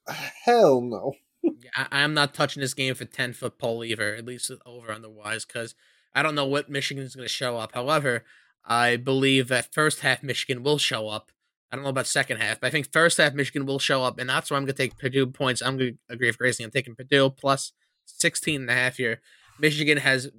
[0.44, 1.14] hell no!
[1.76, 5.44] I, I'm not touching this game for ten foot pole either, at least over otherwise,
[5.44, 5.74] because
[6.14, 7.72] I don't know what Michigan is going to show up.
[7.74, 8.24] However,
[8.64, 11.30] I believe that first half Michigan will show up.
[11.70, 14.18] I don't know about second half, but I think first half Michigan will show up,
[14.18, 15.60] and that's why I'm going to take Purdue points.
[15.60, 16.62] I'm going to agree with Gracie.
[16.62, 17.72] I'm taking Purdue plus
[18.06, 19.20] 16 and a half here.
[19.58, 20.30] Michigan has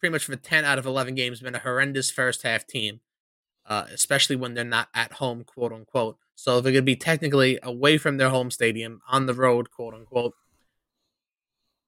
[0.00, 3.00] pretty much for 10 out of 11 games been a horrendous first half team,
[3.66, 6.18] uh, especially when they're not at home, quote unquote.
[6.34, 9.94] So they're going to be technically away from their home stadium on the road, quote
[9.94, 10.34] unquote.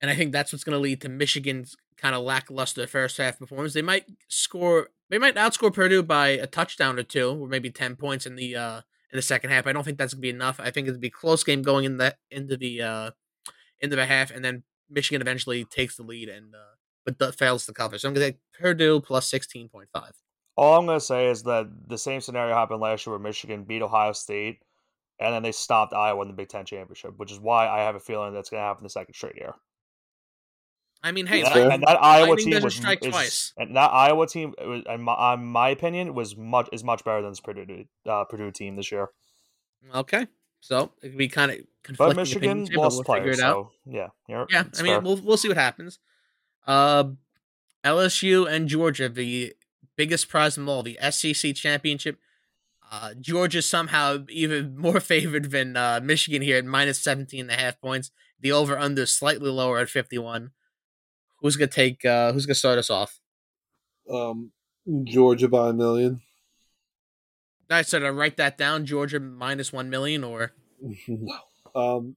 [0.01, 3.39] And I think that's what's going to lead to Michigan's kind of lackluster first half
[3.39, 3.75] performance.
[3.75, 7.97] They might score, they might outscore Purdue by a touchdown or two, or maybe 10
[7.97, 8.81] points in the uh,
[9.13, 9.67] in the second half.
[9.67, 10.61] I don't think that's to be enough.
[10.61, 13.11] I think it'd be a close game going in the into the uh,
[13.81, 17.73] into the half, and then Michigan eventually takes the lead and uh, but fails to
[17.73, 17.99] cover.
[17.99, 19.87] So I'm to take Purdue plus 16.5.
[20.57, 23.83] All I'm to say is that the same scenario happened last year where Michigan beat
[23.83, 24.61] Ohio State
[25.19, 27.95] and then they stopped Iowa in the Big Ten championship, which is why I have
[27.95, 29.55] a feeling that's to happen the second straight year.
[31.05, 33.53] I mean, hey, and that, and that Iowa team was strike is, twice.
[33.59, 37.21] and that Iowa team, was, in, my, in my opinion, was much is much better
[37.21, 39.11] than this Purdue uh, Purdue team this year.
[39.95, 40.27] Okay,
[40.61, 41.59] so it could be kind of
[41.99, 44.47] but Michigan opinions, lost we'll players, so yeah, yeah.
[44.51, 45.01] I mean, fair.
[45.01, 45.99] we'll we'll see what happens.
[46.67, 47.05] Uh,
[47.85, 49.53] LSU and Georgia, the
[49.97, 52.19] biggest prize of all, the SEC championship.
[52.91, 57.55] Uh, Georgia somehow even more favored than uh, Michigan here at minus 17 and a
[57.55, 58.11] half points.
[58.41, 60.53] The over under slightly lower at 51.
[61.45, 62.07] Who's gonna take?
[62.07, 63.21] Uh, who's gonna start us off?
[64.11, 64.51] Um,
[65.05, 66.23] Georgia by a million.
[67.69, 68.87] I said I write that down.
[68.87, 70.53] Georgia minus one million, or
[71.07, 71.39] no.
[71.75, 72.17] Um,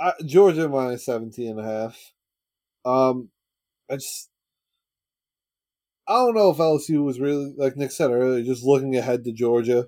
[0.00, 2.12] I, Georgia minus 17 and a half.
[2.84, 3.28] Um,
[3.88, 4.30] I just
[6.08, 9.32] I don't know if LSU was really like Nick said earlier, just looking ahead to
[9.32, 9.86] Georgia,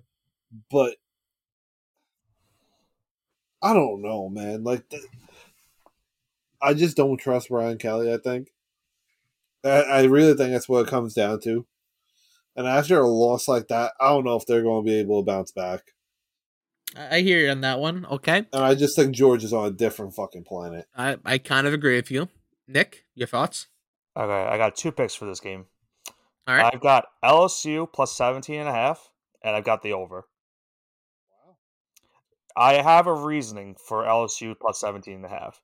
[0.70, 0.94] but
[3.60, 4.62] I don't know, man.
[4.62, 5.00] Like, the,
[6.60, 8.12] I just don't trust Brian Kelly.
[8.12, 8.52] I think
[9.64, 11.66] I, I really think that's what it comes down to.
[12.54, 15.20] And after a loss like that, I don't know if they're going to be able
[15.20, 15.92] to bounce back.
[16.96, 18.06] I hear you on that one.
[18.06, 18.46] Okay.
[18.52, 20.86] And I just think Georgia's on a different fucking planet.
[20.96, 22.28] I, I kind of agree with you.
[22.66, 23.66] Nick, your thoughts?
[24.16, 25.66] Okay, I got two picks for this game.
[26.46, 26.72] All right.
[26.72, 29.10] I've got LSU plus 17 and a half,
[29.42, 30.26] and I've got the over.
[31.30, 31.56] Wow.
[32.56, 35.60] I have a reasoning for LSU plus 17 and a half.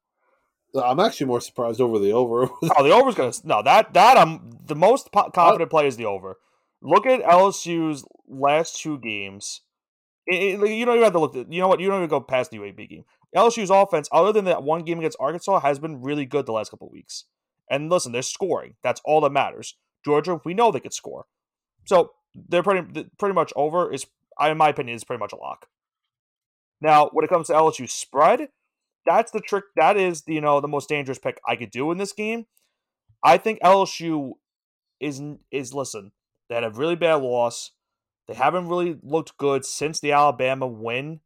[0.74, 2.48] I'm actually more surprised over the over.
[2.76, 6.38] oh, the over's gonna no that that I'm the most confident play is the over.
[6.80, 9.60] Look at LSU's last two games.
[10.26, 11.36] It, it, you don't even have to look.
[11.36, 11.80] At, you know what?
[11.80, 13.04] You don't even go past the UAB game.
[13.36, 16.70] LSU's offense, other than that one game against Arkansas, has been really good the last
[16.70, 17.24] couple of weeks.
[17.70, 18.74] And listen, they're scoring.
[18.82, 19.76] That's all that matters.
[20.04, 21.26] Georgia, we know they could score.
[21.86, 23.92] So they're pretty pretty much over.
[23.92, 24.06] Is
[24.40, 25.66] in my opinion is pretty much a lock.
[26.80, 28.48] Now, when it comes to LSU spread,
[29.06, 29.64] that's the trick.
[29.76, 32.46] That is you know the most dangerous pick I could do in this game.
[33.24, 34.32] I think LSU
[35.00, 36.12] is is listen.
[36.48, 37.72] They had a really bad loss.
[38.28, 41.20] They haven't really looked good since the Alabama win.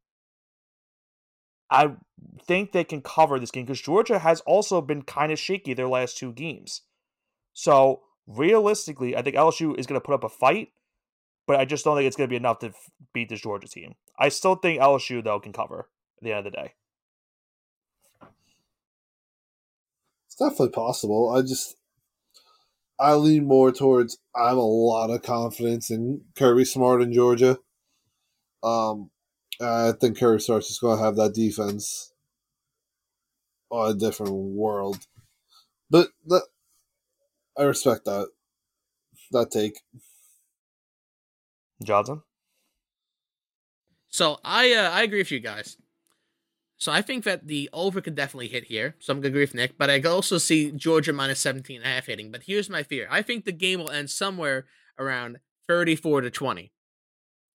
[1.70, 1.94] I
[2.44, 5.88] think they can cover this game because Georgia has also been kind of shaky their
[5.88, 6.82] last two games.
[7.52, 10.68] So realistically, I think LSU is going to put up a fight,
[11.46, 12.72] but I just don't think it's going to be enough to
[13.12, 13.94] beat this Georgia team.
[14.18, 15.88] I still think LSU though can cover
[16.18, 16.74] at the end of the day.
[20.38, 21.30] It's definitely possible.
[21.30, 21.76] I just
[22.98, 27.58] I lean more towards I have a lot of confidence in Kirby Smart in Georgia.
[28.62, 29.10] Um,
[29.60, 32.12] I think Kirby Smart's just going to have that defense
[33.70, 34.98] on a different world.
[35.88, 36.46] But that,
[37.56, 38.28] I respect that
[39.32, 39.80] that take.
[41.82, 42.22] Johnson.
[44.08, 45.78] So I uh, I agree with you guys.
[46.78, 48.96] So I think that the over could definitely hit here.
[48.98, 51.86] So I'm gonna agree with Nick, but I could also see Georgia minus 17 and
[51.86, 52.30] a half hitting.
[52.30, 53.08] But here's my fear.
[53.10, 54.66] I think the game will end somewhere
[54.98, 55.38] around
[55.68, 56.72] 34 to 20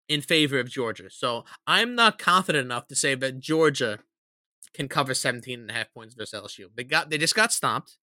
[0.10, 1.10] in favor of Georgia.
[1.10, 4.00] So I'm not confident enough to say that Georgia
[4.74, 6.66] can cover 17 and a half points versus LSU.
[6.76, 7.98] They got they just got stomped.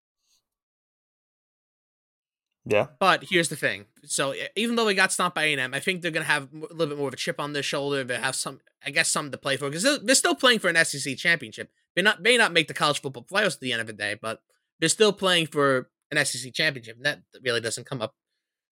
[2.69, 2.87] Yeah.
[2.99, 3.85] But here's the thing.
[4.05, 6.73] So even though they got stomped by A&M, I think they're going to have a
[6.73, 8.03] little bit more of a chip on their shoulder.
[8.03, 10.69] They have some, I guess, something to play for because they're, they're, still playing for
[10.69, 11.71] an SEC championship.
[11.95, 14.17] They not may not make the college football playoffs at the end of the day,
[14.21, 14.41] but
[14.79, 16.97] they're still playing for an SEC championship.
[16.97, 18.15] And that really doesn't come up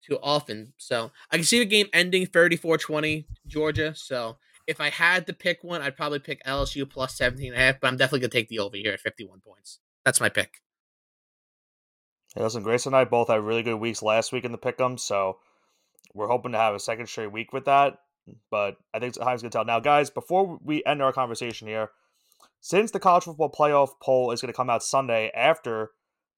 [0.04, 0.74] too often.
[0.76, 3.94] So I can see the game ending 34-20 Georgia.
[3.94, 4.36] So
[4.66, 7.80] if I had to pick one, I'd probably pick LSU plus 17 and a half,
[7.80, 9.80] but I'm definitely going to take the over here at 51 points.
[10.04, 10.60] That's my pick.
[12.34, 14.98] Hey, listen, Grace and I both had really good weeks last week in the pick'em,
[14.98, 15.38] so
[16.14, 17.98] we're hoping to have a second straight week with that.
[18.50, 19.64] but I think time's gonna tell.
[19.64, 21.90] Now, guys, before we end our conversation here,
[22.60, 25.90] since the college football playoff poll is going to come out Sunday after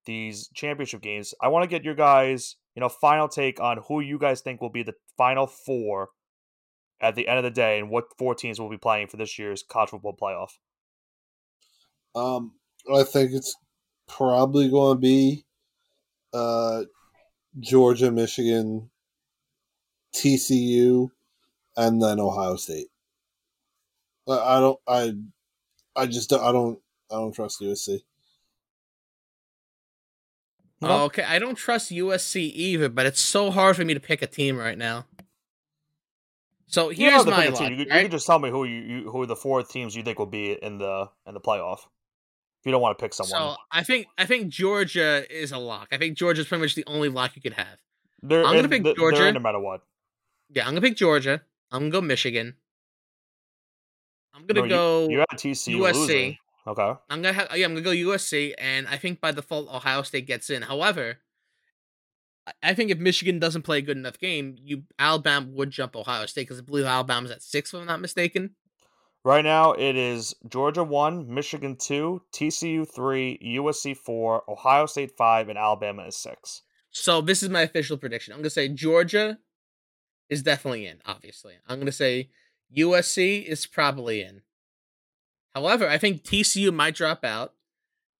[0.04, 4.00] these championship games, I want to get your guys, you know, final take on who
[4.00, 6.10] you guys think will be the final four
[7.00, 9.38] at the end of the day, and what four teams will be playing for this
[9.38, 10.50] year's college football playoff.
[12.14, 12.52] Um,
[12.92, 13.56] I think it's
[14.06, 15.44] probably going to be
[16.32, 16.82] uh,
[17.58, 18.90] Georgia, Michigan,
[20.14, 21.10] TCU,
[21.76, 22.88] and then Ohio State.
[24.28, 24.78] I don't.
[24.86, 25.12] I.
[25.96, 26.30] I just.
[26.30, 26.78] Don't, I don't.
[27.10, 28.00] I don't trust USC.
[30.82, 34.22] Oh, okay, I don't trust USC either, but it's so hard for me to pick
[34.22, 35.04] a team right now.
[36.68, 37.72] So You here's don't my pick team.
[37.72, 40.02] You, could- you can just tell me who you, you who the four teams you
[40.02, 41.80] think will be in the in the playoff.
[42.60, 45.58] If you don't want to pick someone, So I think I think Georgia is a
[45.58, 45.88] lock.
[45.92, 47.78] I think Georgia is pretty much the only lock you could have.
[48.22, 49.32] they're I'm gonna pick they're Georgia.
[49.32, 49.82] no matter what.
[50.50, 51.40] Yeah, I'm gonna pick Georgia.
[51.72, 52.56] I'm gonna go Michigan.
[54.34, 55.08] I'm gonna No, you- go.
[55.08, 55.92] You, had TCU USC.
[55.94, 56.38] losing.
[56.66, 56.82] Okay.
[57.08, 57.48] I'm gonna have.
[57.56, 60.62] Yeah, I'm gonna go USC, and I think by default Ohio State gets in.
[60.62, 61.18] However,
[62.46, 65.96] I- I think if Michigan doesn't play a good enough game, you Alabama would jump
[65.96, 68.54] Ohio State because I believe Alabama's at six, if I'm not mistaken.
[69.24, 75.48] Right now, it is Georgia one, Michigan two, TCU three, USC four, Ohio State five,
[75.48, 76.62] and Alabama is six.
[76.90, 78.32] So this is my official prediction.
[78.32, 79.38] I'm gonna say Georgia
[80.30, 81.00] is definitely in.
[81.04, 82.30] Obviously, I'm gonna say
[82.74, 84.40] USC is probably in.
[85.54, 87.54] However, I think TCU might drop out.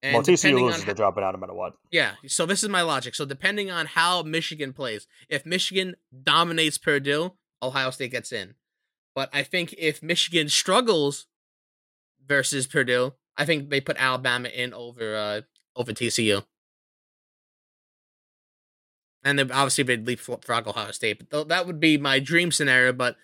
[0.02, 1.74] And well, TCU loses, they're dropping out no matter what.
[1.90, 3.14] Yeah, so this is my logic.
[3.14, 7.32] So depending on how Michigan plays, if Michigan dominates Purdue,
[7.62, 8.55] Ohio State gets in.
[9.15, 11.27] But I think if Michigan struggles
[12.27, 15.41] versus Purdue, I think they put Alabama in over uh
[15.77, 16.45] over TCU.
[19.23, 22.93] And then obviously they'd leapfrog Ohio State, but that would be my dream scenario.
[22.93, 23.16] But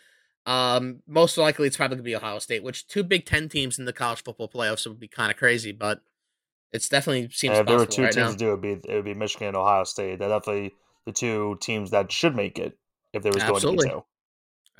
[0.44, 3.84] um, most likely it's probably gonna be Ohio State, which two Big Ten teams in
[3.84, 5.72] the college football playoffs would be kind of crazy.
[5.72, 6.02] But
[6.72, 8.32] it's definitely seems And if there were two right teams now.
[8.32, 10.18] to do it, would be it would be Michigan and Ohio State.
[10.18, 10.74] They're definitely
[11.06, 12.76] the two teams that should make it
[13.12, 13.94] if there was going to be two.
[13.94, 14.04] All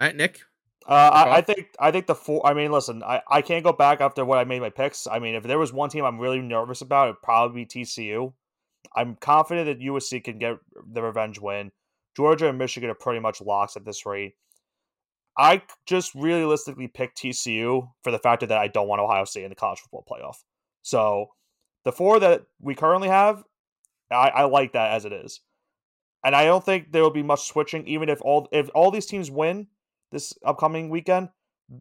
[0.00, 0.42] right, Nick.
[0.88, 2.46] Uh, I, I think I think the four.
[2.46, 5.08] I mean, listen, I, I can't go back after what I made my picks.
[5.08, 8.32] I mean, if there was one team I'm really nervous about, it'd probably be TCU.
[8.94, 10.58] I'm confident that USC can get
[10.92, 11.72] the revenge win.
[12.16, 14.34] Georgia and Michigan are pretty much locks at this rate.
[15.36, 19.50] I just realistically picked TCU for the fact that I don't want Ohio State in
[19.50, 20.36] the college football playoff.
[20.82, 21.26] So
[21.84, 23.42] the four that we currently have,
[24.10, 25.40] I, I like that as it is,
[26.24, 27.86] and I don't think there will be much switching.
[27.88, 29.66] Even if all if all these teams win
[30.12, 31.30] this upcoming weekend,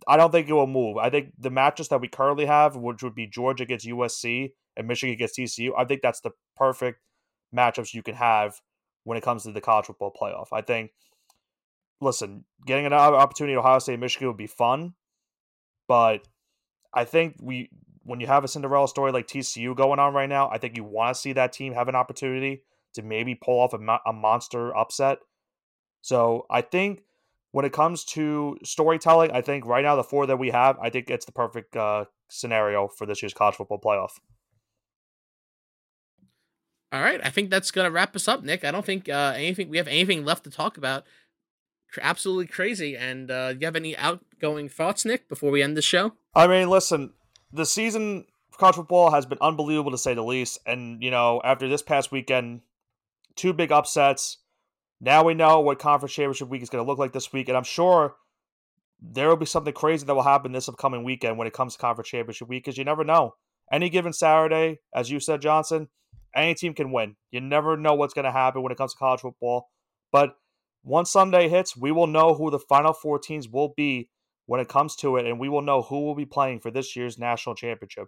[0.07, 0.97] I don't think it will move.
[0.97, 4.87] I think the matches that we currently have, which would be Georgia against USC and
[4.87, 6.99] Michigan against TCU, I think that's the perfect
[7.55, 8.59] matchups you can have
[9.03, 10.47] when it comes to the college football playoff.
[10.51, 10.91] I think,
[12.01, 14.95] listen, getting another opportunity at Ohio State Michigan would be fun,
[15.87, 16.27] but
[16.93, 17.69] I think we
[18.03, 20.83] when you have a Cinderella story like TCU going on right now, I think you
[20.83, 22.61] want to see that team have an opportunity
[22.93, 25.17] to maybe pull off a, a monster upset.
[26.01, 27.01] So I think
[27.55, 30.89] when it comes to storytelling, I think right now the four that we have, I
[30.89, 34.19] think it's the perfect uh, scenario for this year's college football playoff.
[36.91, 38.65] All right, I think that's gonna wrap us up, Nick.
[38.65, 41.05] I don't think uh, anything we have anything left to talk about.
[42.01, 42.97] Absolutely crazy.
[42.97, 46.11] And uh, do you have any outgoing thoughts, Nick, before we end the show?
[46.35, 47.13] I mean, listen,
[47.53, 50.59] the season of college football has been unbelievable to say the least.
[50.65, 52.63] And, you know, after this past weekend,
[53.37, 54.39] two big upsets.
[55.01, 57.47] Now we know what conference championship week is going to look like this week.
[57.47, 58.15] And I'm sure
[59.01, 61.79] there will be something crazy that will happen this upcoming weekend when it comes to
[61.79, 63.35] conference championship week because you never know.
[63.71, 65.89] Any given Saturday, as you said, Johnson,
[66.35, 67.15] any team can win.
[67.31, 69.69] You never know what's going to happen when it comes to college football.
[70.11, 70.35] But
[70.83, 74.09] once Sunday hits, we will know who the final four teams will be
[74.45, 76.95] when it comes to it, and we will know who will be playing for this
[76.95, 78.07] year's national championship.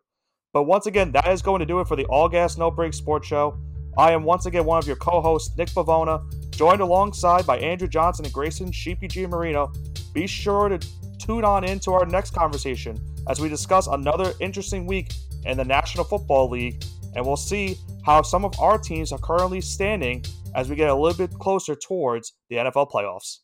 [0.53, 2.93] But once again, that is going to do it for the All Gas No Break
[2.93, 3.57] Sports Show.
[3.97, 6.21] I am once again one of your co-hosts, Nick Pavona,
[6.51, 9.71] joined alongside by Andrew Johnson and Grayson Sheepy G Marino.
[10.13, 10.79] Be sure to
[11.17, 15.13] tune on into our next conversation as we discuss another interesting week
[15.45, 16.83] in the National Football League,
[17.15, 17.75] and we'll see
[18.05, 21.75] how some of our teams are currently standing as we get a little bit closer
[21.75, 23.39] towards the NFL playoffs.